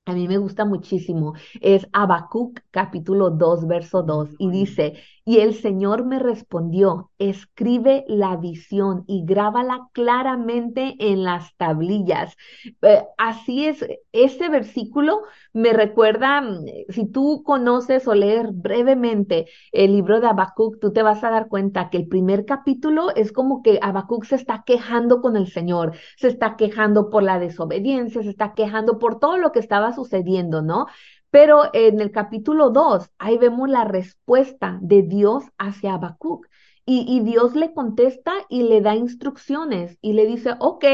a 0.07 0.13
mí 0.13 0.27
me 0.27 0.37
gusta 0.37 0.63
muchísimo, 0.63 1.33
es 1.59 1.87
Habacuc 1.91 2.61
capítulo 2.71 3.29
2, 3.29 3.67
verso 3.67 4.03
2, 4.03 4.29
y 4.39 4.49
dice, 4.49 4.93
y 5.25 5.39
el 5.39 5.53
Señor 5.55 6.05
me 6.05 6.19
respondió, 6.19 7.11
escribe 7.19 8.05
la 8.07 8.37
visión 8.37 9.03
y 9.07 9.25
grábala 9.25 9.89
claramente 9.91 10.95
en 10.99 11.25
las 11.25 11.53
tablillas. 11.57 12.37
Eh, 12.81 13.03
así 13.17 13.65
es, 13.65 13.85
este 14.13 14.47
versículo 14.47 15.23
me 15.51 15.73
recuerda, 15.73 16.39
mm, 16.39 16.65
si 16.87 17.07
tú 17.11 17.43
conoces 17.43 18.07
o 18.07 18.15
lees 18.15 18.45
brevemente 18.53 19.47
el 19.73 19.91
libro 19.91 20.21
de 20.21 20.27
Habacuc, 20.27 20.79
tú 20.79 20.93
te 20.93 21.03
vas 21.03 21.21
a 21.25 21.29
dar 21.29 21.49
cuenta 21.49 21.89
que 21.89 21.97
el 21.97 22.07
primer 22.07 22.45
capítulo 22.45 23.13
es 23.13 23.33
como 23.33 23.61
que 23.61 23.79
Habacuc 23.81 24.23
se 24.23 24.35
está 24.35 24.63
quejando 24.65 25.21
con 25.21 25.35
el 25.35 25.47
Señor, 25.47 25.91
se 26.15 26.29
está 26.29 26.55
quejando 26.55 27.09
por 27.09 27.23
la 27.23 27.37
desobediencia, 27.37 28.23
se 28.23 28.29
está 28.29 28.53
quejando 28.53 28.97
por 28.97 29.19
todo 29.19 29.37
lo 29.37 29.51
que 29.51 29.59
estaba 29.59 29.91
sucediendo, 29.97 30.61
¿no? 30.61 30.85
Pero 31.31 31.63
en 31.73 31.99
el 31.99 32.11
capítulo 32.11 32.69
2, 32.69 33.09
ahí 33.17 33.37
vemos 33.37 33.67
la 33.69 33.83
respuesta 33.83 34.79
de 34.81 35.01
Dios 35.01 35.43
hacia 35.57 35.95
Habacuc. 35.95 36.47
Y, 36.85 37.03
y, 37.05 37.19
Dios 37.19 37.53
le 37.53 37.73
contesta 37.73 38.31
y 38.47 38.63
le 38.63 38.79
da 38.79 38.95
instrucciones 38.95 39.97
y 40.01 40.13
le 40.13 40.25
dice, 40.25 40.53
ok, 40.59 40.85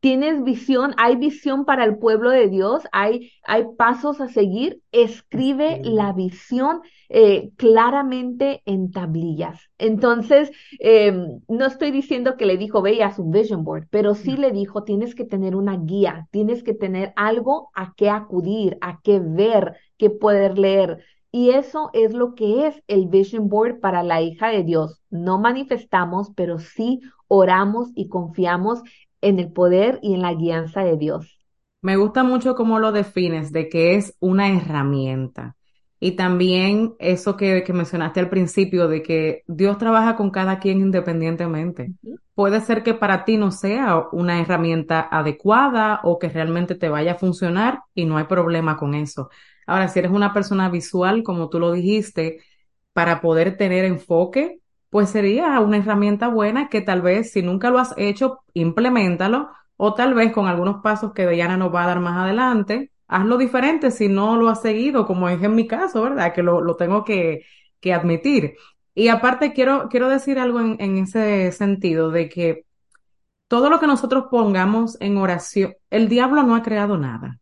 tienes 0.00 0.42
visión, 0.42 0.94
hay 0.96 1.16
visión 1.16 1.64
para 1.64 1.84
el 1.84 1.98
pueblo 1.98 2.30
de 2.30 2.48
Dios, 2.48 2.82
hay, 2.90 3.32
hay 3.44 3.64
pasos 3.76 4.20
a 4.20 4.28
seguir, 4.28 4.80
escribe 4.92 5.80
la 5.84 6.12
visión 6.12 6.80
eh, 7.10 7.50
claramente 7.56 8.62
en 8.64 8.90
tablillas. 8.92 9.60
Entonces, 9.78 10.50
em, 10.78 11.40
no 11.48 11.66
estoy 11.66 11.90
diciendo 11.90 12.36
que 12.36 12.46
le 12.46 12.56
dijo, 12.56 12.82
ve 12.82 13.02
a 13.02 13.14
su 13.14 13.24
vision 13.24 13.62
board, 13.64 13.88
pero 13.90 14.14
sí 14.14 14.36
le 14.36 14.52
dijo, 14.52 14.84
tienes 14.84 15.14
que 15.14 15.24
tener 15.24 15.54
una 15.54 15.76
guía, 15.76 16.28
tienes 16.30 16.62
que 16.62 16.74
tener 16.74 17.12
algo 17.16 17.70
a 17.74 17.92
qué 17.96 18.08
acudir, 18.08 18.78
a 18.80 19.00
qué 19.02 19.20
ver, 19.20 19.76
qué 19.98 20.08
poder 20.08 20.58
leer. 20.58 21.04
Y 21.32 21.50
eso 21.50 21.90
es 21.92 22.12
lo 22.12 22.34
que 22.34 22.66
es 22.66 22.82
el 22.88 23.06
vision 23.06 23.48
board 23.48 23.80
para 23.80 24.02
la 24.02 24.20
hija 24.22 24.48
de 24.48 24.64
Dios. 24.64 25.00
No 25.10 25.38
manifestamos, 25.38 26.30
pero 26.34 26.58
sí 26.58 27.00
oramos 27.28 27.90
y 27.94 28.08
confiamos 28.08 28.82
en 29.20 29.38
el 29.38 29.52
poder 29.52 29.98
y 30.02 30.14
en 30.14 30.22
la 30.22 30.34
guianza 30.34 30.82
de 30.82 30.96
Dios. 30.96 31.38
Me 31.82 31.96
gusta 31.96 32.22
mucho 32.24 32.54
cómo 32.54 32.78
lo 32.78 32.92
defines, 32.92 33.52
de 33.52 33.68
que 33.68 33.94
es 33.94 34.14
una 34.20 34.48
herramienta. 34.48 35.56
Y 35.98 36.12
también 36.12 36.94
eso 36.98 37.36
que, 37.36 37.62
mencionaste 37.72 38.20
al 38.20 38.30
principio, 38.30 38.88
de 38.88 39.02
que 39.02 39.42
Dios 39.46 39.76
trabaja 39.78 40.16
con 40.16 40.30
cada 40.30 40.58
quien 40.58 40.80
independientemente. 40.80 41.92
Puede 42.34 42.60
ser 42.60 42.82
que 42.82 42.94
para 42.94 43.24
ti 43.26 43.36
no 43.36 43.50
sea 43.50 44.04
una 44.12 44.40
herramienta 44.40 45.08
adecuada 45.10 46.00
o 46.02 46.18
que 46.18 46.30
realmente 46.30 46.74
te 46.74 46.88
vaya 46.88 47.12
a 47.12 47.18
funcionar 47.18 47.80
y 47.94 48.06
no 48.06 48.16
hay 48.16 48.24
problema 48.24 48.78
con 48.78 48.94
eso. 48.94 49.28
Ahora, 49.66 49.88
si 49.88 49.98
eres 49.98 50.10
una 50.10 50.32
persona 50.32 50.70
visual, 50.70 51.22
como 51.22 51.50
tú 51.50 51.60
lo 51.60 51.72
dijiste, 51.72 52.38
para 52.94 53.20
poder 53.20 53.58
tener 53.58 53.84
enfoque, 53.84 54.59
pues 54.90 55.10
sería 55.10 55.58
una 55.60 55.78
herramienta 55.78 56.28
buena 56.28 56.68
que 56.68 56.80
tal 56.80 57.02
vez 57.02 57.32
si 57.32 57.42
nunca 57.42 57.70
lo 57.70 57.78
has 57.78 57.94
hecho, 57.96 58.40
implementalo 58.54 59.50
o 59.76 59.94
tal 59.94 60.14
vez 60.14 60.32
con 60.32 60.46
algunos 60.46 60.82
pasos 60.82 61.12
que 61.14 61.26
Diana 61.26 61.56
nos 61.56 61.74
va 61.74 61.84
a 61.84 61.86
dar 61.86 62.00
más 62.00 62.18
adelante, 62.18 62.90
hazlo 63.08 63.38
diferente 63.38 63.90
si 63.90 64.08
no 64.08 64.36
lo 64.36 64.48
has 64.50 64.62
seguido, 64.62 65.06
como 65.06 65.28
es 65.28 65.42
en 65.42 65.54
mi 65.54 65.66
caso, 65.66 66.02
¿verdad? 66.02 66.34
Que 66.34 66.42
lo, 66.42 66.76
tengo 66.76 67.04
que, 67.04 67.44
que, 67.80 67.94
admitir. 67.94 68.56
Y 68.94 69.08
aparte 69.08 69.52
quiero, 69.52 69.88
quiero 69.88 70.08
decir 70.08 70.38
algo 70.38 70.60
en, 70.60 70.76
en 70.80 70.98
ese 70.98 71.50
sentido 71.52 72.10
de 72.10 72.28
que 72.28 72.66
todo 73.48 73.70
lo 73.70 73.80
que 73.80 73.86
nosotros 73.86 74.26
pongamos 74.30 75.00
en 75.00 75.16
oración, 75.16 75.74
el 75.90 76.08
diablo 76.08 76.42
no 76.42 76.54
ha 76.56 76.62
creado 76.62 76.98
nada. 76.98 77.40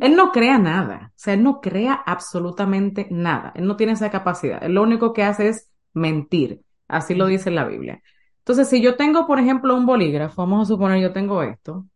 Él 0.00 0.14
no 0.14 0.30
crea 0.30 0.58
nada, 0.58 1.10
o 1.10 1.18
sea, 1.18 1.34
él 1.34 1.42
no 1.42 1.60
crea 1.60 1.94
absolutamente 1.94 3.08
nada, 3.10 3.52
él 3.56 3.66
no 3.66 3.76
tiene 3.76 3.94
esa 3.94 4.10
capacidad, 4.12 4.62
él 4.62 4.74
lo 4.74 4.82
único 4.84 5.12
que 5.12 5.24
hace 5.24 5.48
es 5.48 5.68
mentir. 5.96 6.62
Así 6.88 7.14
lo 7.14 7.26
dice 7.26 7.50
la 7.50 7.64
Biblia. 7.64 8.02
Entonces, 8.38 8.68
si 8.68 8.80
yo 8.80 8.96
tengo, 8.96 9.26
por 9.26 9.40
ejemplo, 9.40 9.74
un 9.74 9.86
bolígrafo, 9.86 10.42
vamos 10.42 10.62
a 10.68 10.72
suponer 10.72 11.00
yo 11.00 11.12
tengo 11.12 11.42
esto, 11.42 11.86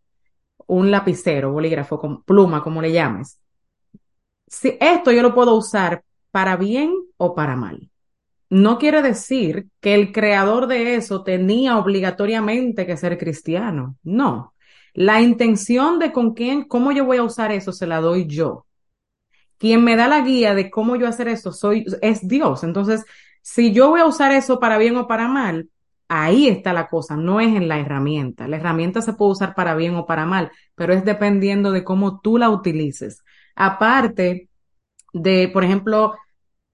un 0.67 0.91
lapicero, 0.91 1.53
bolígrafo, 1.53 1.99
con 1.99 2.23
pluma, 2.25 2.63
como 2.63 2.83
le 2.83 2.93
llames. 2.93 3.39
Si 4.49 4.77
esto 4.81 5.13
yo 5.13 5.23
lo 5.23 5.35
puedo 5.35 5.55
usar 5.55 6.03
para 6.33 6.57
bien 6.57 6.93
o 7.19 7.35
para 7.35 7.55
mal. 7.57 7.91
No 8.49 8.79
quiere 8.79 9.01
decir 9.01 9.69
que 9.81 9.95
el 9.95 10.11
creador 10.11 10.67
de 10.67 10.97
eso 10.97 11.23
tenía 11.23 11.79
obligatoriamente 11.79 12.85
que 12.85 12.97
ser 12.97 13.17
cristiano. 13.17 13.97
No. 14.03 14.55
La 14.93 15.21
intención 15.21 16.01
de 16.01 16.11
con 16.11 16.35
quién, 16.35 16.65
cómo 16.65 16.91
yo 16.91 17.05
voy 17.05 17.19
a 17.19 17.23
usar 17.23 17.53
eso, 17.53 17.71
se 17.73 17.87
la 17.87 18.01
doy 18.01 18.27
yo. 18.27 18.67
Quien 19.57 19.85
me 19.85 19.95
da 19.95 20.09
la 20.09 20.23
guía 20.23 20.55
de 20.55 20.69
cómo 20.71 20.97
yo 20.97 21.07
hacer 21.07 21.29
eso 21.29 21.53
soy, 21.53 21.85
es 22.03 22.27
Dios. 22.27 22.65
Entonces, 22.65 23.05
si 23.43 23.73
yo 23.73 23.91
voy 23.91 24.01
a 24.01 24.07
usar 24.07 24.33
eso 24.33 24.61
para 24.61 24.79
bien 24.79 24.97
o 24.97 25.07
para 25.07 25.29
mal, 25.29 25.69
ahí 26.09 26.49
está 26.49 26.73
la 26.73 26.89
cosa, 26.89 27.17
no 27.17 27.41
es 27.41 27.49
en 27.49 27.69
la 27.69 27.79
herramienta. 27.79 28.49
La 28.49 28.57
herramienta 28.57 29.01
se 29.03 29.13
puede 29.13 29.33
usar 29.33 29.55
para 29.55 29.75
bien 29.75 29.95
o 29.95 30.07
para 30.07 30.27
mal, 30.27 30.51
pero 30.75 30.93
es 30.93 31.05
dependiendo 31.05 31.71
de 31.73 31.85
cómo 31.85 32.21
tú 32.21 32.37
la 32.39 32.51
utilices. 32.51 33.23
Aparte 33.55 34.49
de, 35.13 35.49
por 35.53 35.65
ejemplo, 35.65 36.15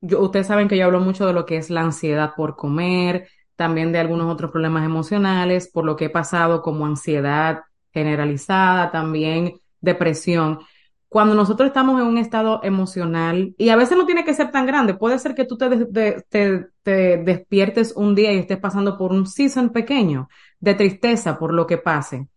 yo, 0.01 0.21
ustedes 0.23 0.47
saben 0.47 0.69
que 0.69 0.77
yo 0.77 0.87
hablo 0.87 1.01
mucho 1.01 1.27
de 1.27 1.33
lo 1.33 1.47
que 1.47 1.57
es 1.59 1.71
la 1.71 1.83
ansiedad 1.83 2.33
por 2.37 2.57
comer, 2.57 3.29
también 3.57 3.93
de 3.93 3.99
algunos 3.99 4.33
otros 4.33 4.51
problemas 4.51 4.85
emocionales, 4.85 5.71
por 5.73 5.85
lo 5.85 5.97
que 5.97 6.07
he 6.07 6.11
pasado 6.11 6.63
como 6.63 6.87
ansiedad 6.87 7.63
generalizada, 7.93 8.91
también 8.91 9.55
depresión 9.81 10.61
cuando 11.09 11.35
nosotros 11.35 11.69
estamos 11.69 12.01
en 12.01 12.07
un 12.07 12.19
estado 12.19 12.61
emocional, 12.63 13.55
y 13.59 13.69
a 13.69 13.77
veces 13.77 13.97
no 13.97 14.07
tiene 14.07 14.25
que 14.25 14.35
ser 14.35 14.51
tan 14.51 14.67
grande, 14.67 14.95
puede 14.95 15.19
ser 15.19 15.35
que 15.35 15.45
tú 15.45 15.57
te, 15.57 15.87
te, 16.29 16.67
te, 16.83 17.17
despiertes 17.19 17.93
un 17.97 18.15
día 18.15 18.33
y 18.33 18.39
estés 18.39 18.59
pasando 18.59 18.99
por 18.99 19.13
un 19.13 19.27
season 19.27 19.71
pequeño 19.71 20.29
de 20.59 20.75
tristeza 20.75 21.39
por 21.39 21.55
lo 21.55 21.67
que 21.67 21.79
pase, 21.79 22.29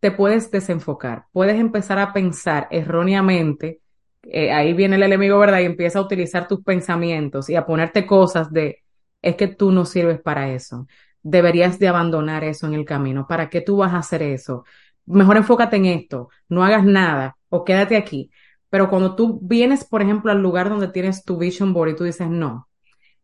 te 0.00 0.10
puedes 0.10 0.50
desenfocar, 0.50 1.26
puedes 1.32 1.58
empezar 1.58 1.98
a 1.98 2.12
pensar 2.12 2.66
erróneamente, 2.70 3.80
eh, 4.24 4.52
ahí 4.52 4.72
viene 4.72 4.96
el 4.96 5.04
enemigo, 5.04 5.38
¿verdad? 5.38 5.60
Y 5.60 5.66
empieza 5.66 6.00
a 6.00 6.02
utilizar 6.02 6.48
tus 6.48 6.62
pensamientos 6.62 7.48
y 7.48 7.54
a 7.54 7.64
ponerte 7.64 8.06
cosas 8.06 8.52
de, 8.52 8.82
es 9.22 9.36
que 9.36 9.46
tú 9.46 9.70
no 9.70 9.84
sirves 9.84 10.20
para 10.20 10.50
eso, 10.50 10.88
deberías 11.22 11.78
de 11.78 11.88
abandonar 11.88 12.42
eso 12.42 12.66
en 12.66 12.74
el 12.74 12.84
camino, 12.84 13.26
¿para 13.28 13.48
qué 13.48 13.60
tú 13.60 13.78
vas 13.78 13.94
a 13.94 13.98
hacer 13.98 14.22
eso? 14.22 14.64
Mejor 15.06 15.36
enfócate 15.36 15.76
en 15.76 15.86
esto, 15.86 16.28
no 16.48 16.64
hagas 16.64 16.84
nada 16.84 17.36
quédate 17.64 17.96
aquí. 17.96 18.30
Pero 18.68 18.90
cuando 18.90 19.14
tú 19.14 19.38
vienes, 19.42 19.84
por 19.84 20.02
ejemplo, 20.02 20.32
al 20.32 20.42
lugar 20.42 20.68
donde 20.68 20.88
tienes 20.88 21.24
tu 21.24 21.38
vision 21.38 21.72
board 21.72 21.90
y 21.90 21.96
tú 21.96 22.04
dices, 22.04 22.28
no, 22.28 22.68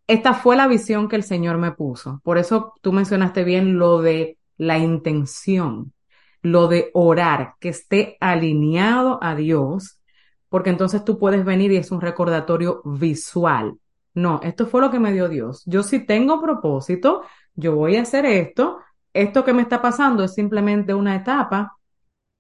esta 0.07 0.35
fue 0.35 0.57
la 0.57 0.69
visión 0.69 1.09
que 1.09 1.17
el 1.17 1.23
Señor 1.23 1.59
me 1.59 1.73
puso. 1.73 2.21
Por 2.25 2.39
eso 2.39 2.75
tú 2.81 2.93
mencionaste 2.93 3.45
bien 3.45 3.79
lo 3.79 4.03
de 4.03 4.39
la 4.57 4.79
intención, 4.79 5.93
lo 6.43 6.69
de 6.69 6.91
orar, 6.95 7.55
que 7.61 7.71
esté 7.71 8.17
alineado 8.21 9.19
a 9.23 9.35
Dios, 9.35 10.01
porque 10.49 10.71
entonces 10.71 11.05
tú 11.05 11.19
puedes 11.19 11.45
venir 11.45 11.73
y 11.73 11.77
es 11.77 11.91
un 11.91 12.01
recordatorio 12.01 12.83
visual. 12.85 13.79
No, 14.15 14.41
esto 14.43 14.67
fue 14.67 14.81
lo 14.83 14.91
que 14.91 15.01
me 15.01 15.13
dio 15.13 15.29
Dios. 15.29 15.63
Yo 15.67 15.83
sí 15.83 16.05
tengo 16.05 16.41
propósito, 16.41 17.23
yo 17.55 17.75
voy 17.75 17.97
a 17.97 18.03
hacer 18.03 18.27
esto, 18.27 18.79
esto 19.15 19.45
que 19.45 19.53
me 19.53 19.63
está 19.63 19.81
pasando 19.81 20.25
es 20.25 20.35
simplemente 20.35 20.95
una 20.95 21.17
etapa, 21.17 21.77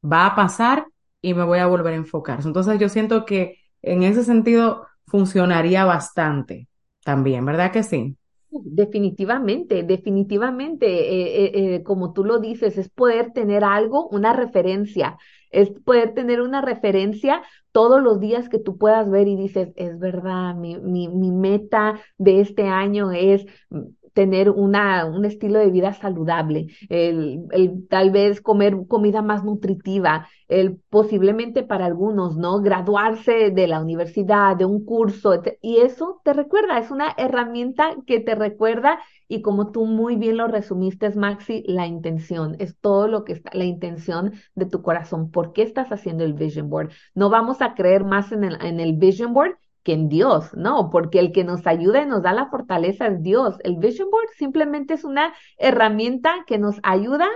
va 0.04 0.26
a 0.26 0.34
pasar 0.34 0.86
y 1.22 1.34
me 1.34 1.44
voy 1.44 1.60
a 1.60 1.66
volver 1.66 1.94
a 1.94 1.96
enfocar. 1.96 2.40
Entonces 2.44 2.78
yo 2.80 2.88
siento 2.90 3.24
que 3.26 3.58
en 3.82 4.04
ese 4.04 4.24
sentido 4.24 4.86
funcionaría 5.06 5.84
bastante 5.86 6.68
también, 7.04 7.46
¿verdad 7.46 7.72
que 7.72 7.82
sí? 7.84 8.16
Definitivamente, 8.54 9.82
definitivamente, 9.82 10.86
eh, 10.86 11.46
eh, 11.46 11.74
eh, 11.76 11.82
como 11.82 12.12
tú 12.12 12.22
lo 12.22 12.38
dices, 12.38 12.76
es 12.76 12.90
poder 12.90 13.32
tener 13.32 13.64
algo, 13.64 14.08
una 14.10 14.34
referencia, 14.34 15.16
es 15.50 15.70
poder 15.70 16.12
tener 16.12 16.42
una 16.42 16.60
referencia 16.60 17.42
todos 17.72 18.02
los 18.02 18.20
días 18.20 18.50
que 18.50 18.58
tú 18.58 18.76
puedas 18.76 19.10
ver 19.10 19.26
y 19.26 19.36
dices, 19.36 19.70
es 19.76 19.98
verdad, 19.98 20.54
mi, 20.54 20.76
mi, 20.78 21.08
mi 21.08 21.30
meta 21.30 21.98
de 22.18 22.40
este 22.40 22.68
año 22.68 23.10
es 23.12 23.46
tener 24.12 24.50
una, 24.50 25.06
un 25.06 25.24
estilo 25.24 25.58
de 25.58 25.70
vida 25.70 25.92
saludable, 25.92 26.66
el, 26.88 27.44
el, 27.52 27.86
tal 27.88 28.10
vez 28.10 28.40
comer 28.40 28.76
comida 28.88 29.22
más 29.22 29.44
nutritiva, 29.44 30.28
el 30.48 30.76
posiblemente 30.90 31.62
para 31.62 31.86
algunos, 31.86 32.36
¿no? 32.36 32.60
Graduarse 32.60 33.50
de 33.50 33.66
la 33.66 33.80
universidad, 33.80 34.56
de 34.56 34.64
un 34.66 34.84
curso, 34.84 35.42
y 35.60 35.78
eso 35.78 36.20
te 36.24 36.32
recuerda, 36.32 36.78
es 36.78 36.90
una 36.90 37.14
herramienta 37.16 37.96
que 38.06 38.20
te 38.20 38.34
recuerda 38.34 38.98
y 39.28 39.40
como 39.42 39.72
tú 39.72 39.86
muy 39.86 40.16
bien 40.16 40.36
lo 40.36 40.46
resumiste, 40.46 41.10
Maxi, 41.10 41.64
la 41.66 41.86
intención, 41.86 42.56
es 42.58 42.78
todo 42.78 43.08
lo 43.08 43.24
que 43.24 43.32
está, 43.32 43.50
la 43.54 43.64
intención 43.64 44.32
de 44.54 44.66
tu 44.66 44.82
corazón. 44.82 45.30
¿Por 45.30 45.52
qué 45.52 45.62
estás 45.62 45.90
haciendo 45.90 46.24
el 46.24 46.34
vision 46.34 46.68
board? 46.68 46.90
No 47.14 47.30
vamos 47.30 47.62
a 47.62 47.74
creer 47.74 48.04
más 48.04 48.32
en 48.32 48.44
el, 48.44 48.58
en 48.64 48.80
el 48.80 48.94
vision 48.94 49.32
board 49.32 49.56
que 49.82 49.92
en 49.92 50.08
Dios, 50.08 50.54
¿no? 50.54 50.90
Porque 50.90 51.18
el 51.18 51.32
que 51.32 51.44
nos 51.44 51.66
ayuda 51.66 52.02
y 52.02 52.06
nos 52.06 52.22
da 52.22 52.32
la 52.32 52.48
fortaleza 52.48 53.06
es 53.06 53.22
Dios. 53.22 53.56
El 53.64 53.76
Vision 53.76 54.10
Board 54.10 54.28
simplemente 54.36 54.94
es 54.94 55.04
una 55.04 55.34
herramienta 55.58 56.44
que 56.46 56.58
nos 56.58 56.76
ayuda, 56.82 57.28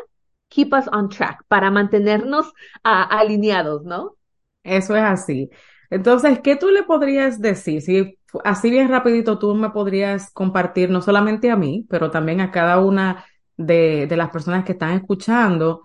keep 0.48 0.72
us 0.72 0.88
on 0.92 1.08
track, 1.08 1.42
para 1.48 1.70
mantenernos 1.70 2.52
alineados, 2.82 3.84
¿no? 3.84 4.16
Eso 4.62 4.96
es 4.96 5.02
así. 5.02 5.50
Entonces, 5.90 6.40
¿qué 6.40 6.56
tú 6.56 6.70
le 6.70 6.82
podrías 6.82 7.40
decir? 7.40 7.80
Si 7.82 8.18
así 8.44 8.70
bien 8.70 8.88
rapidito 8.88 9.38
tú 9.38 9.54
me 9.54 9.70
podrías 9.70 10.30
compartir, 10.32 10.90
no 10.90 11.00
solamente 11.00 11.50
a 11.50 11.56
mí, 11.56 11.86
pero 11.88 12.10
también 12.10 12.40
a 12.40 12.50
cada 12.50 12.80
una 12.80 13.24
de, 13.56 14.06
de 14.06 14.16
las 14.16 14.30
personas 14.30 14.64
que 14.64 14.72
están 14.72 14.94
escuchando, 14.94 15.82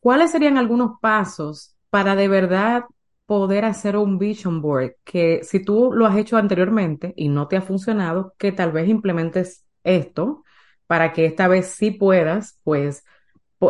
¿cuáles 0.00 0.30
serían 0.30 0.58
algunos 0.58 0.98
pasos 1.00 1.76
para 1.90 2.16
de 2.16 2.28
verdad 2.28 2.84
poder 3.26 3.64
hacer 3.64 3.96
un 3.96 4.18
vision 4.18 4.60
board 4.60 4.96
que 5.04 5.40
si 5.44 5.64
tú 5.64 5.92
lo 5.92 6.06
has 6.06 6.16
hecho 6.16 6.36
anteriormente 6.36 7.14
y 7.16 7.28
no 7.28 7.48
te 7.48 7.56
ha 7.56 7.62
funcionado, 7.62 8.34
que 8.38 8.52
tal 8.52 8.72
vez 8.72 8.88
implementes 8.88 9.64
esto 9.82 10.44
para 10.86 11.12
que 11.12 11.24
esta 11.26 11.48
vez 11.48 11.66
sí 11.68 11.90
puedas, 11.90 12.58
pues, 12.64 13.04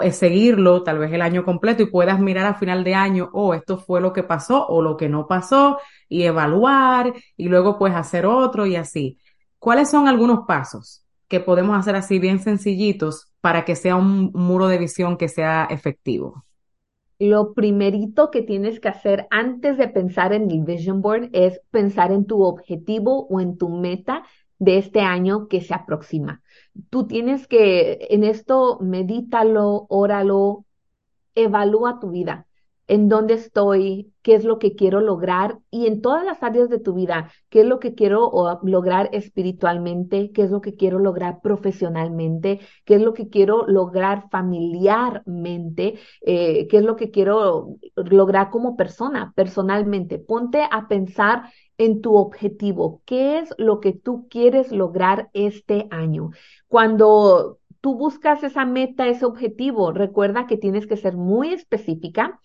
eh, 0.02 0.12
seguirlo 0.12 0.82
tal 0.82 0.98
vez 0.98 1.12
el 1.12 1.22
año 1.22 1.44
completo 1.44 1.82
y 1.82 1.86
puedas 1.86 2.18
mirar 2.20 2.46
a 2.46 2.54
final 2.54 2.82
de 2.84 2.94
año, 2.94 3.30
oh, 3.32 3.54
esto 3.54 3.78
fue 3.78 4.00
lo 4.00 4.12
que 4.12 4.22
pasó 4.24 4.66
o 4.66 4.82
lo 4.82 4.96
que 4.96 5.08
no 5.08 5.26
pasó 5.26 5.78
y 6.08 6.24
evaluar 6.24 7.12
y 7.36 7.48
luego 7.48 7.78
pues 7.78 7.94
hacer 7.94 8.26
otro 8.26 8.66
y 8.66 8.76
así. 8.76 9.18
¿Cuáles 9.58 9.90
son 9.90 10.08
algunos 10.08 10.46
pasos 10.46 11.04
que 11.28 11.40
podemos 11.40 11.78
hacer 11.78 11.96
así 11.96 12.18
bien 12.18 12.40
sencillitos 12.40 13.32
para 13.40 13.64
que 13.64 13.76
sea 13.76 13.96
un 13.96 14.30
muro 14.34 14.68
de 14.68 14.78
visión 14.78 15.16
que 15.16 15.28
sea 15.28 15.66
efectivo? 15.70 16.44
Lo 17.28 17.54
primerito 17.54 18.30
que 18.30 18.42
tienes 18.42 18.80
que 18.80 18.88
hacer 18.88 19.26
antes 19.30 19.76
de 19.78 19.88
pensar 19.88 20.32
en 20.32 20.50
el 20.50 20.64
vision 20.64 21.02
board 21.02 21.30
es 21.32 21.60
pensar 21.70 22.12
en 22.12 22.26
tu 22.26 22.42
objetivo 22.42 23.26
o 23.28 23.40
en 23.40 23.56
tu 23.56 23.68
meta 23.68 24.24
de 24.58 24.78
este 24.78 25.00
año 25.00 25.48
que 25.48 25.60
se 25.60 25.74
aproxima. 25.74 26.42
Tú 26.90 27.06
tienes 27.06 27.46
que, 27.46 28.06
en 28.10 28.24
esto, 28.24 28.78
medítalo, 28.80 29.86
óralo, 29.88 30.64
evalúa 31.34 31.98
tu 32.00 32.10
vida 32.10 32.46
en 32.86 33.08
dónde 33.08 33.34
estoy, 33.34 34.12
qué 34.22 34.34
es 34.34 34.44
lo 34.44 34.58
que 34.58 34.74
quiero 34.74 35.00
lograr 35.00 35.58
y 35.70 35.86
en 35.86 36.02
todas 36.02 36.24
las 36.24 36.42
áreas 36.42 36.68
de 36.68 36.78
tu 36.78 36.94
vida, 36.94 37.30
qué 37.48 37.60
es 37.60 37.66
lo 37.66 37.78
que 37.80 37.94
quiero 37.94 38.30
lograr 38.62 39.08
espiritualmente, 39.12 40.32
qué 40.32 40.42
es 40.42 40.50
lo 40.50 40.60
que 40.60 40.74
quiero 40.74 40.98
lograr 40.98 41.40
profesionalmente, 41.42 42.60
qué 42.84 42.96
es 42.96 43.02
lo 43.02 43.14
que 43.14 43.28
quiero 43.28 43.66
lograr 43.66 44.28
familiarmente, 44.30 45.98
eh, 46.22 46.66
qué 46.68 46.76
es 46.78 46.84
lo 46.84 46.96
que 46.96 47.10
quiero 47.10 47.76
lograr 47.96 48.50
como 48.50 48.76
persona, 48.76 49.32
personalmente. 49.34 50.18
Ponte 50.18 50.62
a 50.70 50.88
pensar 50.88 51.44
en 51.78 52.02
tu 52.02 52.16
objetivo, 52.16 53.02
qué 53.04 53.38
es 53.38 53.54
lo 53.58 53.80
que 53.80 53.92
tú 53.92 54.28
quieres 54.28 54.72
lograr 54.72 55.30
este 55.32 55.86
año. 55.90 56.30
Cuando 56.68 57.58
tú 57.80 57.96
buscas 57.96 58.42
esa 58.42 58.64
meta, 58.64 59.08
ese 59.08 59.26
objetivo, 59.26 59.92
recuerda 59.92 60.46
que 60.46 60.56
tienes 60.56 60.86
que 60.86 60.96
ser 60.96 61.16
muy 61.16 61.52
específica 61.52 62.40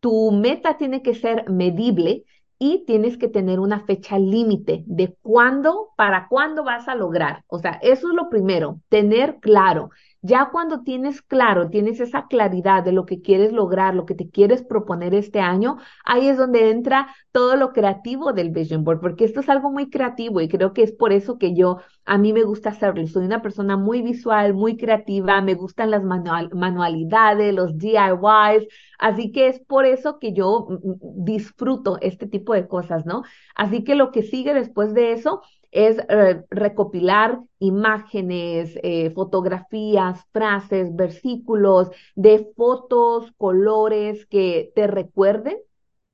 tu 0.00 0.30
meta 0.32 0.76
tiene 0.76 1.02
que 1.02 1.14
ser 1.14 1.48
medible 1.50 2.24
y 2.58 2.84
tienes 2.86 3.18
que 3.18 3.28
tener 3.28 3.60
una 3.60 3.80
fecha 3.84 4.18
límite 4.18 4.82
de 4.86 5.14
cuándo, 5.22 5.90
para 5.96 6.26
cuándo 6.28 6.64
vas 6.64 6.88
a 6.88 6.94
lograr. 6.94 7.44
O 7.48 7.58
sea, 7.58 7.72
eso 7.82 8.08
es 8.08 8.14
lo 8.14 8.30
primero, 8.30 8.80
tener 8.88 9.38
claro. 9.40 9.90
Ya 10.26 10.48
cuando 10.50 10.82
tienes 10.82 11.22
claro, 11.22 11.68
tienes 11.70 12.00
esa 12.00 12.26
claridad 12.26 12.82
de 12.82 12.90
lo 12.92 13.06
que 13.06 13.20
quieres 13.22 13.52
lograr, 13.52 13.94
lo 13.94 14.06
que 14.06 14.14
te 14.14 14.28
quieres 14.30 14.62
proponer 14.62 15.14
este 15.14 15.40
año, 15.40 15.76
ahí 16.04 16.28
es 16.28 16.36
donde 16.38 16.70
entra 16.70 17.14
todo 17.32 17.54
lo 17.56 17.72
creativo 17.72 18.32
del 18.32 18.50
Vision 18.50 18.82
Board, 18.82 19.00
porque 19.00 19.24
esto 19.24 19.40
es 19.40 19.48
algo 19.48 19.70
muy 19.70 19.90
creativo 19.90 20.40
y 20.40 20.48
creo 20.48 20.72
que 20.72 20.82
es 20.82 20.92
por 20.92 21.12
eso 21.12 21.38
que 21.38 21.54
yo, 21.54 21.78
a 22.04 22.18
mí 22.18 22.32
me 22.32 22.42
gusta 22.44 22.70
hacerlo. 22.70 23.06
Soy 23.06 23.26
una 23.26 23.42
persona 23.42 23.76
muy 23.76 24.02
visual, 24.02 24.54
muy 24.54 24.76
creativa, 24.76 25.40
me 25.42 25.54
gustan 25.54 25.90
las 25.90 26.02
manualidades, 26.02 27.54
los 27.54 27.76
DIYs, 27.78 28.66
así 28.98 29.30
que 29.32 29.48
es 29.48 29.60
por 29.60 29.84
eso 29.86 30.18
que 30.18 30.32
yo 30.32 30.66
mm, 30.68 30.74
mm, 30.74 31.24
disfruto 31.24 31.98
este 32.00 32.26
tipo 32.26 32.54
de 32.54 32.66
cosas, 32.66 33.06
¿no? 33.06 33.22
Así 33.54 33.84
que 33.84 33.94
lo 33.94 34.10
que 34.10 34.22
sigue 34.22 34.54
después 34.54 34.94
de 34.94 35.12
eso 35.12 35.42
es 35.76 35.98
eh, 36.08 36.42
recopilar 36.48 37.40
imágenes, 37.58 38.78
eh, 38.82 39.10
fotografías, 39.10 40.24
frases, 40.32 40.96
versículos 40.96 41.90
de 42.14 42.50
fotos, 42.56 43.32
colores 43.36 44.24
que 44.26 44.72
te 44.74 44.86
recuerden 44.86 45.58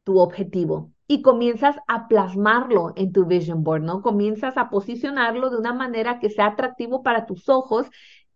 tu 0.03 0.19
objetivo 0.19 0.91
y 1.07 1.23
comienzas 1.23 1.77
a 1.87 2.09
plasmarlo 2.09 2.93
en 2.97 3.13
tu 3.13 3.25
vision 3.25 3.63
board, 3.63 3.83
¿no? 3.83 4.03
Comienzas 4.03 4.57
a 4.57 4.69
posicionarlo 4.69 5.49
de 5.51 5.59
una 5.59 5.73
manera 5.73 6.19
que 6.19 6.31
sea 6.31 6.47
atractivo 6.47 7.05
para 7.05 7.27
tus 7.27 7.49
ojos 7.49 7.87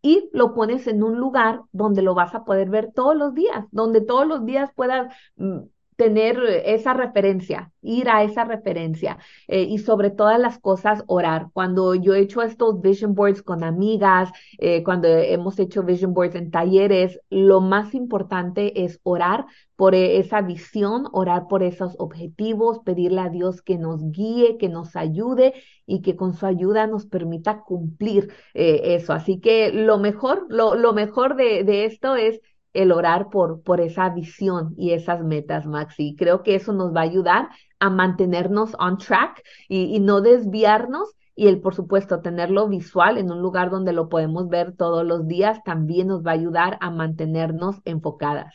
y 0.03 0.31
lo 0.33 0.55
pones 0.55 0.87
en 0.87 1.03
un 1.03 1.19
lugar 1.19 1.63
donde 1.73 2.03
lo 2.03 2.15
vas 2.15 2.37
a 2.37 2.45
poder 2.45 2.71
ver 2.71 2.93
todos 2.95 3.17
los 3.17 3.35
días, 3.35 3.67
donde 3.73 4.01
todos 4.01 4.29
los 4.29 4.45
días 4.45 4.71
puedas 4.77 5.13
mm, 5.37 5.59
tener 5.97 6.39
esa 6.67 6.93
referencia, 6.95 7.73
ir 7.81 8.09
a 8.09 8.23
esa 8.23 8.45
referencia 8.45 9.19
eh, 9.49 9.63
y 9.63 9.79
sobre 9.79 10.11
todas 10.11 10.39
las 10.39 10.59
cosas 10.59 11.03
orar. 11.07 11.49
Cuando 11.53 11.95
yo 11.95 12.15
he 12.15 12.21
hecho 12.21 12.43
estos 12.43 12.81
vision 12.81 13.15
boards 13.15 13.43
con 13.43 13.65
amigas, 13.65 14.31
eh, 14.59 14.83
cuando 14.85 15.09
hemos 15.09 15.59
hecho 15.59 15.83
vision 15.83 16.13
boards 16.15 16.35
en 16.35 16.51
talleres, 16.51 17.19
lo 17.31 17.61
más 17.61 17.95
importante 17.95 18.85
es 18.85 19.01
orar 19.03 19.47
por 19.75 19.95
esa 19.95 20.41
visión, 20.43 21.07
orar 21.13 21.49
por 21.49 21.63
esos 21.63 21.95
objetivos, 21.99 22.81
pedirle 22.81 23.21
a 23.21 23.29
Dios 23.29 23.63
que 23.63 23.79
nos 23.79 24.11
guíe, 24.11 24.59
que 24.59 24.69
nos 24.69 24.97
ayude 24.97 25.55
y 25.87 26.03
que 26.03 26.17
con 26.17 26.35
su 26.35 26.47
ayuda 26.47 26.87
nos 26.87 27.07
permita 27.07 27.61
cumplir 27.63 28.33
eh, 28.55 28.97
eso. 28.97 29.13
Así 29.13 29.41
que 29.41 29.73
lo 29.73 29.99
mejor, 29.99 30.47
lo, 30.49 30.93
mejor 30.93 31.37
de 31.37 31.85
esto 31.85 32.17
es 32.17 32.41
el 32.77 32.93
orar 32.93 33.31
por, 33.31 33.63
por 33.63 33.81
esa 33.81 34.11
visión 34.11 34.75
y 34.77 34.93
esas 34.93 35.25
metas, 35.25 35.67
Maxi. 35.67 36.15
Creo 36.17 36.43
que 36.43 36.55
eso 36.55 36.73
nos 36.73 36.95
va 36.95 37.01
a 37.01 37.05
ayudar 37.05 37.49
a 37.81 37.91
mantenernos 37.91 38.77
on 38.79 38.99
track 38.99 39.43
y, 39.69 39.99
no 40.01 40.21
desviarnos 40.21 41.15
y 41.35 41.49
el, 41.49 41.61
por 41.61 41.75
supuesto, 41.75 42.21
tenerlo 42.21 42.69
visual 42.69 43.19
en 43.19 43.31
un 43.31 43.41
lugar 43.41 43.71
donde 43.71 43.93
lo 43.93 44.09
podemos 44.09 44.49
ver 44.49 44.73
todos 44.77 45.05
los 45.05 45.27
días 45.27 45.63
también 45.65 46.09
nos 46.09 46.25
va 46.25 46.31
a 46.31 46.35
ayudar 46.35 46.79
a 46.81 46.91
mantenernos 46.91 47.77
enfocadas. 47.85 48.55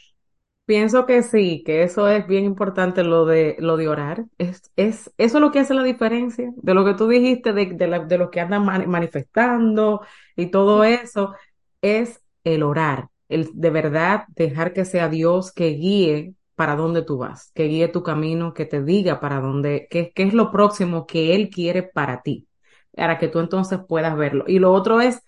Pienso 0.66 1.06
que 1.06 1.22
sí, 1.24 1.64
que 1.66 1.84
eso 1.84 2.08
es 2.08 2.26
bien 2.28 2.46
importante 2.46 3.04
lo 3.04 3.26
de 3.26 3.58
lo 3.60 3.76
de 3.78 3.88
orar. 3.88 4.26
Es, 4.38 4.72
es 4.76 5.12
eso 5.18 5.38
es 5.38 5.42
lo 5.42 5.52
que 5.52 5.60
hace 5.60 5.74
la 5.74 5.84
diferencia 5.84 6.52
de 6.56 6.74
lo 6.74 6.86
que 6.86 6.94
tú 6.94 7.08
dijiste 7.08 7.54
de, 7.54 7.66
de, 7.74 8.06
de 8.08 8.18
lo 8.18 8.32
que 8.32 8.40
andan 8.40 8.66
manifestando 8.66 10.02
y 10.36 10.48
todo 10.48 10.84
eso 10.84 11.34
es 11.82 12.24
el 12.44 12.64
orar 12.64 13.11
el 13.32 13.50
de 13.54 13.70
verdad 13.72 14.26
dejar 14.36 14.74
que 14.74 14.86
sea 14.86 15.10
Dios 15.10 15.52
que 15.52 15.70
guíe 15.70 16.36
para 16.56 16.76
dónde 16.76 17.02
tú 17.04 17.18
vas, 17.18 17.52
que 17.56 17.66
guíe 17.66 17.88
tu 17.88 18.04
camino, 18.04 18.54
que 18.54 18.66
te 18.66 18.84
diga 18.84 19.20
para 19.20 19.40
dónde, 19.42 19.88
qué, 19.90 20.12
qué 20.14 20.24
es 20.24 20.34
lo 20.34 20.52
próximo 20.52 21.08
que 21.08 21.36
Él 21.36 21.50
quiere 21.50 21.84
para 21.84 22.22
ti. 22.22 22.48
para 22.96 23.18
que 23.20 23.28
tú 23.30 23.40
entonces 23.40 23.80
puedas 23.88 24.16
verlo. 24.18 24.46
Y 24.48 24.60
lo 24.60 24.74
otro 24.74 25.02
es, 25.02 25.22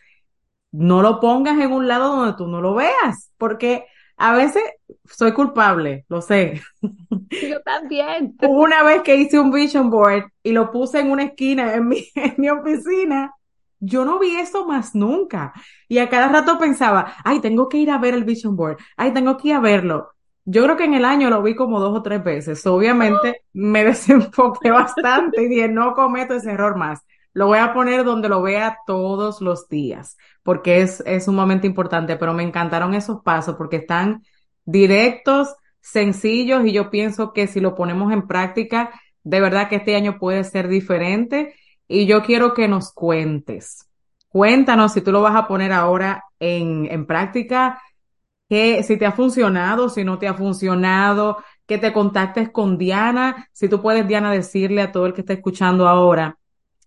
no 0.71 1.01
lo 1.01 1.19
pongas 1.19 1.59
en 1.59 1.71
un 1.71 1.87
lado 1.87 2.15
donde 2.15 2.37
tú 2.37 2.47
no 2.47 2.61
lo 2.61 2.75
veas, 2.75 3.31
porque 3.37 3.85
a 4.17 4.33
veces 4.35 4.63
soy 5.05 5.33
culpable, 5.33 6.05
lo 6.09 6.21
sé. 6.21 6.61
Yo 7.49 7.61
también. 7.63 8.35
Una 8.41 8.83
vez 8.83 9.01
que 9.03 9.15
hice 9.15 9.39
un 9.39 9.51
vision 9.51 9.89
board 9.89 10.25
y 10.43 10.51
lo 10.51 10.71
puse 10.71 10.99
en 10.99 11.11
una 11.11 11.23
esquina 11.23 11.73
en 11.75 11.87
mi, 11.87 12.05
en 12.15 12.35
mi 12.37 12.49
oficina, 12.49 13.33
yo 13.83 14.05
no 14.05 14.19
vi 14.19 14.35
eso 14.37 14.65
más 14.65 14.95
nunca. 14.95 15.53
Y 15.87 15.97
a 15.99 16.09
cada 16.09 16.29
rato 16.29 16.57
pensaba, 16.57 17.15
ay, 17.23 17.39
tengo 17.41 17.67
que 17.69 17.77
ir 17.77 17.91
a 17.91 17.97
ver 17.97 18.13
el 18.13 18.23
vision 18.23 18.55
board, 18.55 18.77
ay, 18.97 19.11
tengo 19.13 19.37
que 19.37 19.49
ir 19.49 19.55
a 19.55 19.59
verlo. 19.59 20.09
Yo 20.45 20.63
creo 20.63 20.77
que 20.77 20.85
en 20.85 20.93
el 20.93 21.05
año 21.05 21.29
lo 21.29 21.41
vi 21.41 21.55
como 21.55 21.79
dos 21.79 21.97
o 21.97 22.01
tres 22.01 22.23
veces. 22.23 22.65
Obviamente 22.65 23.43
me 23.53 23.83
desenfoqué 23.85 24.71
bastante 24.71 25.43
y 25.43 25.47
dije, 25.47 25.67
no 25.67 25.93
cometo 25.93 26.33
ese 26.33 26.51
error 26.51 26.77
más. 26.77 27.01
Lo 27.33 27.47
voy 27.47 27.59
a 27.59 27.73
poner 27.73 28.03
donde 28.03 28.29
lo 28.29 28.41
vea 28.41 28.77
todos 28.85 29.41
los 29.41 29.67
días, 29.67 30.17
porque 30.43 30.81
es, 30.81 31.01
es 31.05 31.25
sumamente 31.25 31.65
importante, 31.67 32.15
pero 32.15 32.33
me 32.33 32.43
encantaron 32.43 32.93
esos 32.93 33.21
pasos 33.23 33.55
porque 33.55 33.77
están 33.77 34.23
directos, 34.65 35.55
sencillos 35.81 36.65
y 36.65 36.71
yo 36.73 36.89
pienso 36.89 37.33
que 37.33 37.47
si 37.47 37.59
lo 37.59 37.75
ponemos 37.75 38.13
en 38.13 38.27
práctica, 38.27 38.91
de 39.23 39.41
verdad 39.41 39.67
que 39.67 39.77
este 39.77 39.95
año 39.95 40.19
puede 40.19 40.43
ser 40.43 40.67
diferente 40.67 41.55
y 41.93 42.05
yo 42.05 42.23
quiero 42.23 42.53
que 42.53 42.67
nos 42.67 42.91
cuentes. 42.93 43.87
Cuéntanos 44.29 44.93
si 44.93 45.01
tú 45.01 45.11
lo 45.11 45.21
vas 45.21 45.35
a 45.35 45.47
poner 45.47 45.71
ahora 45.71 46.23
en, 46.39 46.87
en 46.89 47.05
práctica, 47.05 47.81
que 48.49 48.83
si 48.83 48.97
te 48.97 49.05
ha 49.05 49.11
funcionado, 49.11 49.89
si 49.89 50.03
no 50.03 50.17
te 50.17 50.27
ha 50.27 50.33
funcionado, 50.33 51.37
que 51.65 51.77
te 51.77 51.93
contactes 51.93 52.49
con 52.49 52.77
Diana, 52.77 53.47
si 53.51 53.69
tú 53.69 53.81
puedes, 53.81 54.07
Diana, 54.07 54.31
decirle 54.31 54.81
a 54.81 54.91
todo 54.91 55.05
el 55.05 55.13
que 55.13 55.21
está 55.21 55.33
escuchando 55.33 55.87
ahora 55.87 56.37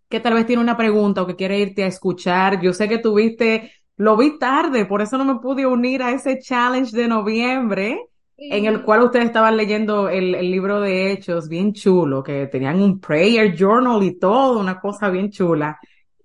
que 0.09 0.21
tal 0.21 0.35
vez 0.35 0.47
tiene 0.47 0.63
una 0.63 0.77
pregunta 0.77 1.23
o 1.23 1.27
que 1.27 1.37
quiere 1.37 1.59
irte 1.59 1.85
a 1.85 1.89
escuchar. 1.89 2.61
Yo 2.61 2.73
sé 2.73 2.89
que 2.89 2.99
tuviste, 2.99 3.73
lo 3.97 4.17
vi 4.17 4.39
tarde, 4.39 4.87
por 4.87 5.03
eso 5.03 5.19
no 5.19 5.25
me 5.25 5.41
pude 5.41 5.67
unir 5.67 6.03
a 6.03 6.13
ese 6.13 6.39
challenge 6.39 6.97
de 6.97 7.09
noviembre. 7.09 8.01
En 8.39 8.67
el 8.67 8.83
cual 8.83 9.03
ustedes 9.03 9.27
estaban 9.27 9.57
leyendo 9.57 10.11
el, 10.11 10.33
libro 10.33 10.81
de 10.81 11.11
Hechos, 11.11 11.49
bien 11.49 11.73
chulo, 11.73 12.23
que 12.23 12.47
tenían 12.49 12.83
un 12.83 13.01
prayer 13.01 13.57
journal 13.57 14.03
y 14.03 14.19
todo, 14.19 14.61
una 14.61 14.79
cosa 14.79 15.09
bien 15.09 15.31
chula, 15.31 15.81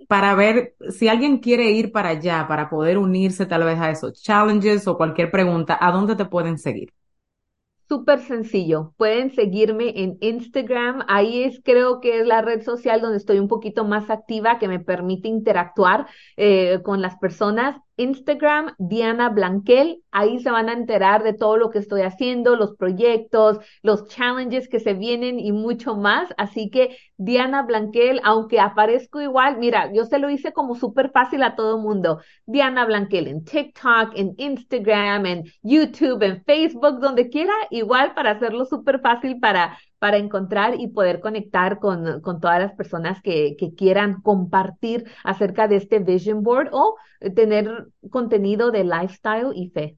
para 0.09 0.35
ver 0.35 0.75
si 0.89 1.07
alguien 1.07 1.37
quiere 1.37 1.71
ir 1.71 1.91
para 1.93 2.09
allá, 2.09 2.45
para 2.49 2.69
poder 2.69 2.97
unirse 2.97 3.45
tal 3.45 3.63
vez 3.63 3.79
a 3.79 3.91
esos 3.91 4.21
challenges 4.21 4.85
o 4.87 4.97
cualquier 4.97 5.31
pregunta, 5.31 5.77
¿a 5.79 5.89
dónde 5.91 6.17
te 6.17 6.25
pueden 6.25 6.57
seguir? 6.57 6.91
Súper 7.91 8.21
sencillo. 8.21 8.93
Pueden 8.95 9.35
seguirme 9.35 9.91
en 10.01 10.17
Instagram. 10.21 11.03
Ahí 11.09 11.43
es, 11.43 11.59
creo 11.61 11.99
que 11.99 12.21
es 12.21 12.25
la 12.25 12.41
red 12.41 12.61
social 12.61 13.01
donde 13.01 13.17
estoy 13.17 13.37
un 13.37 13.49
poquito 13.49 13.83
más 13.83 14.09
activa, 14.09 14.59
que 14.59 14.69
me 14.69 14.79
permite 14.79 15.27
interactuar 15.27 16.07
eh, 16.37 16.79
con 16.83 17.01
las 17.01 17.17
personas. 17.17 17.75
Instagram, 18.01 18.73
Diana 18.77 19.29
Blanquel. 19.29 20.03
Ahí 20.11 20.39
se 20.39 20.51
van 20.51 20.69
a 20.69 20.73
enterar 20.73 21.23
de 21.23 21.33
todo 21.33 21.57
lo 21.57 21.69
que 21.69 21.79
estoy 21.79 22.01
haciendo, 22.01 22.55
los 22.55 22.75
proyectos, 22.75 23.59
los 23.81 24.07
challenges 24.07 24.67
que 24.67 24.79
se 24.79 24.93
vienen 24.93 25.39
y 25.39 25.51
mucho 25.51 25.95
más. 25.95 26.33
Así 26.37 26.69
que 26.69 26.97
Diana 27.17 27.63
Blanquel, 27.63 28.19
aunque 28.23 28.59
aparezco 28.59 29.21
igual, 29.21 29.57
mira, 29.57 29.91
yo 29.93 30.05
se 30.05 30.19
lo 30.19 30.29
hice 30.29 30.53
como 30.53 30.75
súper 30.75 31.11
fácil 31.11 31.43
a 31.43 31.55
todo 31.55 31.77
mundo. 31.77 32.19
Diana 32.45 32.85
Blanquel 32.85 33.27
en 33.27 33.43
TikTok, 33.43 34.13
en 34.15 34.33
Instagram, 34.37 35.25
en 35.25 35.43
YouTube, 35.61 36.23
en 36.23 36.43
Facebook, 36.43 36.99
donde 36.99 37.29
quiera, 37.29 37.53
igual 37.69 38.13
para 38.13 38.31
hacerlo 38.31 38.65
súper 38.65 38.99
fácil 39.01 39.39
para 39.39 39.77
para 40.01 40.17
encontrar 40.17 40.79
y 40.79 40.87
poder 40.87 41.19
conectar 41.19 41.77
con, 41.77 42.21
con 42.21 42.41
todas 42.41 42.59
las 42.59 42.73
personas 42.73 43.21
que, 43.21 43.55
que, 43.55 43.75
quieran 43.75 44.19
compartir 44.23 45.05
acerca 45.23 45.67
de 45.67 45.75
este 45.75 45.99
vision 45.99 46.41
board 46.41 46.69
o 46.71 46.95
tener 47.35 47.85
contenido 48.09 48.71
de 48.71 48.83
lifestyle 48.83 49.51
y 49.53 49.69
fe. 49.69 49.97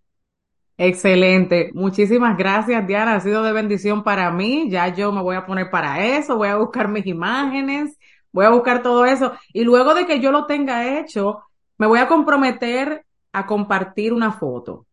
Excelente. 0.77 1.71
Muchísimas 1.73 2.37
gracias, 2.37 2.85
Diana. 2.85 3.15
Ha 3.15 3.21
sido 3.21 3.43
de 3.43 3.53
bendición 3.53 4.03
para 4.03 4.29
mí. 4.29 4.69
Ya 4.69 4.89
yo 4.89 5.13
me 5.13 5.21
voy 5.21 5.37
a 5.37 5.45
poner 5.45 5.69
para 5.69 6.05
eso, 6.05 6.35
voy 6.35 6.49
a 6.49 6.57
buscar 6.57 6.89
mis 6.89 7.05
imágenes, 7.05 7.97
voy 8.33 8.43
a 8.43 8.49
buscar 8.49 8.83
todo 8.83 9.05
eso. 9.05 9.31
Y 9.53 9.63
luego 9.63 9.93
de 9.93 10.05
que 10.05 10.19
yo 10.19 10.33
lo 10.33 10.47
tenga 10.47 10.99
hecho, 10.99 11.43
me 11.77 11.87
voy 11.87 11.99
a 11.99 12.09
comprometer 12.09 13.05
a 13.31 13.45
compartir 13.45 14.11
una 14.11 14.33
foto 14.33 14.85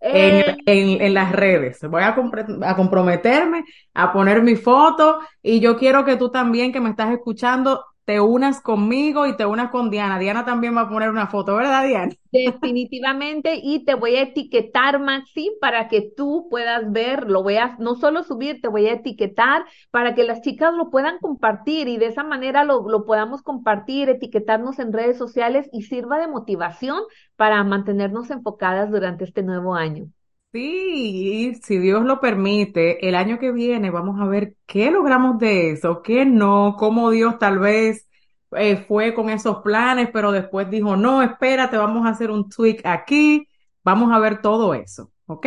en, 0.00 0.58
en, 0.66 1.00
en, 1.00 1.14
las 1.14 1.32
redes. 1.32 1.80
Voy 1.88 2.02
a, 2.02 2.16
a, 2.62 2.76
comprometerme 2.76 3.64
a 3.94 4.12
poner 4.12 4.42
mi 4.42 4.56
foto 4.56 5.20
y 5.42 5.60
yo 5.60 5.76
quiero 5.76 6.04
que 6.04 6.16
tú 6.16 6.30
también 6.30 6.72
que 6.72 6.80
me 6.80 6.90
estás 6.90 7.10
escuchando 7.10 7.84
te 8.08 8.20
unas 8.22 8.62
conmigo 8.62 9.26
y 9.26 9.36
te 9.36 9.44
unas 9.44 9.70
con 9.70 9.90
Diana. 9.90 10.18
Diana 10.18 10.46
también 10.46 10.74
va 10.74 10.80
a 10.82 10.88
poner 10.88 11.10
una 11.10 11.26
foto, 11.26 11.54
¿verdad, 11.56 11.84
Diana? 11.84 12.14
Definitivamente, 12.32 13.60
y 13.62 13.84
te 13.84 13.94
voy 13.94 14.16
a 14.16 14.22
etiquetar, 14.22 14.98
Maxi, 14.98 15.50
para 15.60 15.88
que 15.88 16.10
tú 16.16 16.46
puedas 16.50 16.90
ver, 16.90 17.28
lo 17.28 17.42
voy 17.42 17.56
a 17.56 17.76
no 17.78 17.96
solo 17.96 18.22
subir, 18.22 18.62
te 18.62 18.68
voy 18.68 18.86
a 18.86 18.94
etiquetar 18.94 19.66
para 19.90 20.14
que 20.14 20.24
las 20.24 20.40
chicas 20.40 20.72
lo 20.72 20.88
puedan 20.88 21.18
compartir 21.18 21.86
y 21.86 21.98
de 21.98 22.06
esa 22.06 22.24
manera 22.24 22.64
lo, 22.64 22.88
lo 22.88 23.04
podamos 23.04 23.42
compartir, 23.42 24.08
etiquetarnos 24.08 24.78
en 24.78 24.94
redes 24.94 25.18
sociales 25.18 25.68
y 25.70 25.82
sirva 25.82 26.18
de 26.18 26.28
motivación 26.28 27.02
para 27.36 27.62
mantenernos 27.62 28.30
enfocadas 28.30 28.90
durante 28.90 29.24
este 29.24 29.42
nuevo 29.42 29.74
año. 29.74 30.08
Sí, 30.50 31.54
si 31.62 31.78
Dios 31.78 32.04
lo 32.04 32.20
permite, 32.20 33.06
el 33.06 33.14
año 33.14 33.38
que 33.38 33.52
viene 33.52 33.90
vamos 33.90 34.18
a 34.18 34.24
ver 34.24 34.56
qué 34.66 34.90
logramos 34.90 35.38
de 35.38 35.72
eso, 35.72 36.00
qué 36.02 36.24
no, 36.24 36.74
cómo 36.78 37.10
Dios 37.10 37.38
tal 37.38 37.58
vez 37.58 38.08
eh, 38.52 38.78
fue 38.88 39.12
con 39.12 39.28
esos 39.28 39.58
planes, 39.58 40.08
pero 40.10 40.32
después 40.32 40.70
dijo, 40.70 40.96
no, 40.96 41.22
espérate, 41.22 41.76
vamos 41.76 42.06
a 42.06 42.10
hacer 42.10 42.30
un 42.30 42.48
tweak 42.48 42.80
aquí, 42.86 43.46
vamos 43.84 44.10
a 44.10 44.18
ver 44.18 44.40
todo 44.40 44.72
eso, 44.72 45.10
¿ok? 45.26 45.46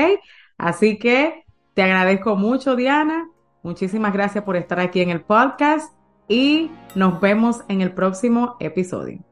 Así 0.60 1.00
que 1.00 1.46
te 1.74 1.82
agradezco 1.82 2.36
mucho, 2.36 2.76
Diana, 2.76 3.28
muchísimas 3.64 4.14
gracias 4.14 4.44
por 4.44 4.56
estar 4.56 4.80
aquí 4.80 5.02
en 5.02 5.10
el 5.10 5.22
podcast 5.22 5.96
y 6.28 6.70
nos 6.94 7.20
vemos 7.20 7.62
en 7.70 7.82
el 7.82 7.92
próximo 7.94 8.56
episodio. 8.60 9.31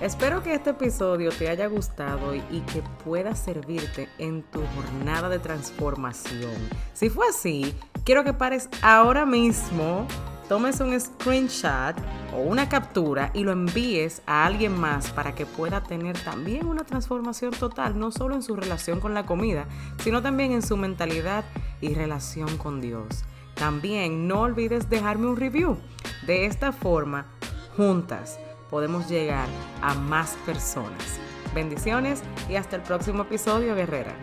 Espero 0.00 0.42
que 0.42 0.52
este 0.52 0.70
episodio 0.70 1.30
te 1.30 1.48
haya 1.48 1.68
gustado 1.68 2.34
y, 2.34 2.60
que 2.72 2.82
pueda 3.02 3.34
servirte 3.34 4.10
en 4.18 4.42
tu 4.42 4.60
jornada 4.74 5.30
de 5.30 5.38
transformación. 5.38 6.52
Si 6.92 7.08
fue 7.08 7.26
así, 7.28 7.74
quiero 8.04 8.22
que 8.22 8.34
pares 8.34 8.68
ahora 8.82 9.24
mismo, 9.24 10.06
tomes 10.50 10.80
un 10.80 11.00
screenshot 11.00 11.96
o 12.34 12.42
una 12.42 12.68
captura 12.68 13.30
y 13.32 13.42
lo 13.42 13.52
envíes 13.52 14.20
a 14.26 14.44
alguien 14.44 14.78
más 14.78 15.10
para 15.12 15.34
que 15.34 15.46
pueda 15.46 15.82
tener 15.82 16.18
también 16.18 16.66
una 16.66 16.84
transformación 16.84 17.52
total, 17.52 17.98
no 17.98 18.10
solo 18.10 18.34
en 18.34 18.42
su 18.42 18.54
relación 18.54 19.00
con 19.00 19.14
la 19.14 19.24
comida, 19.24 19.64
sino 20.04 20.20
también 20.20 20.52
en 20.52 20.60
su 20.60 20.76
mentalidad 20.76 21.42
y 21.80 21.94
relación 21.94 22.58
con 22.58 22.82
Dios. 22.82 23.24
También 23.54 24.28
no 24.28 24.42
olvides 24.42 24.90
dejarme 24.90 25.26
un 25.26 25.38
review. 25.38 25.78
De 26.26 26.44
esta 26.44 26.72
forma, 26.72 27.28
juntas, 27.78 28.38
podemos 28.70 29.08
llegar 29.08 29.48
a 29.82 29.94
más 29.94 30.36
personas. 30.46 31.20
Bendiciones 31.54 32.22
y 32.48 32.56
hasta 32.56 32.76
el 32.76 32.82
próximo 32.82 33.22
episodio, 33.22 33.74
guerrera. 33.74 34.14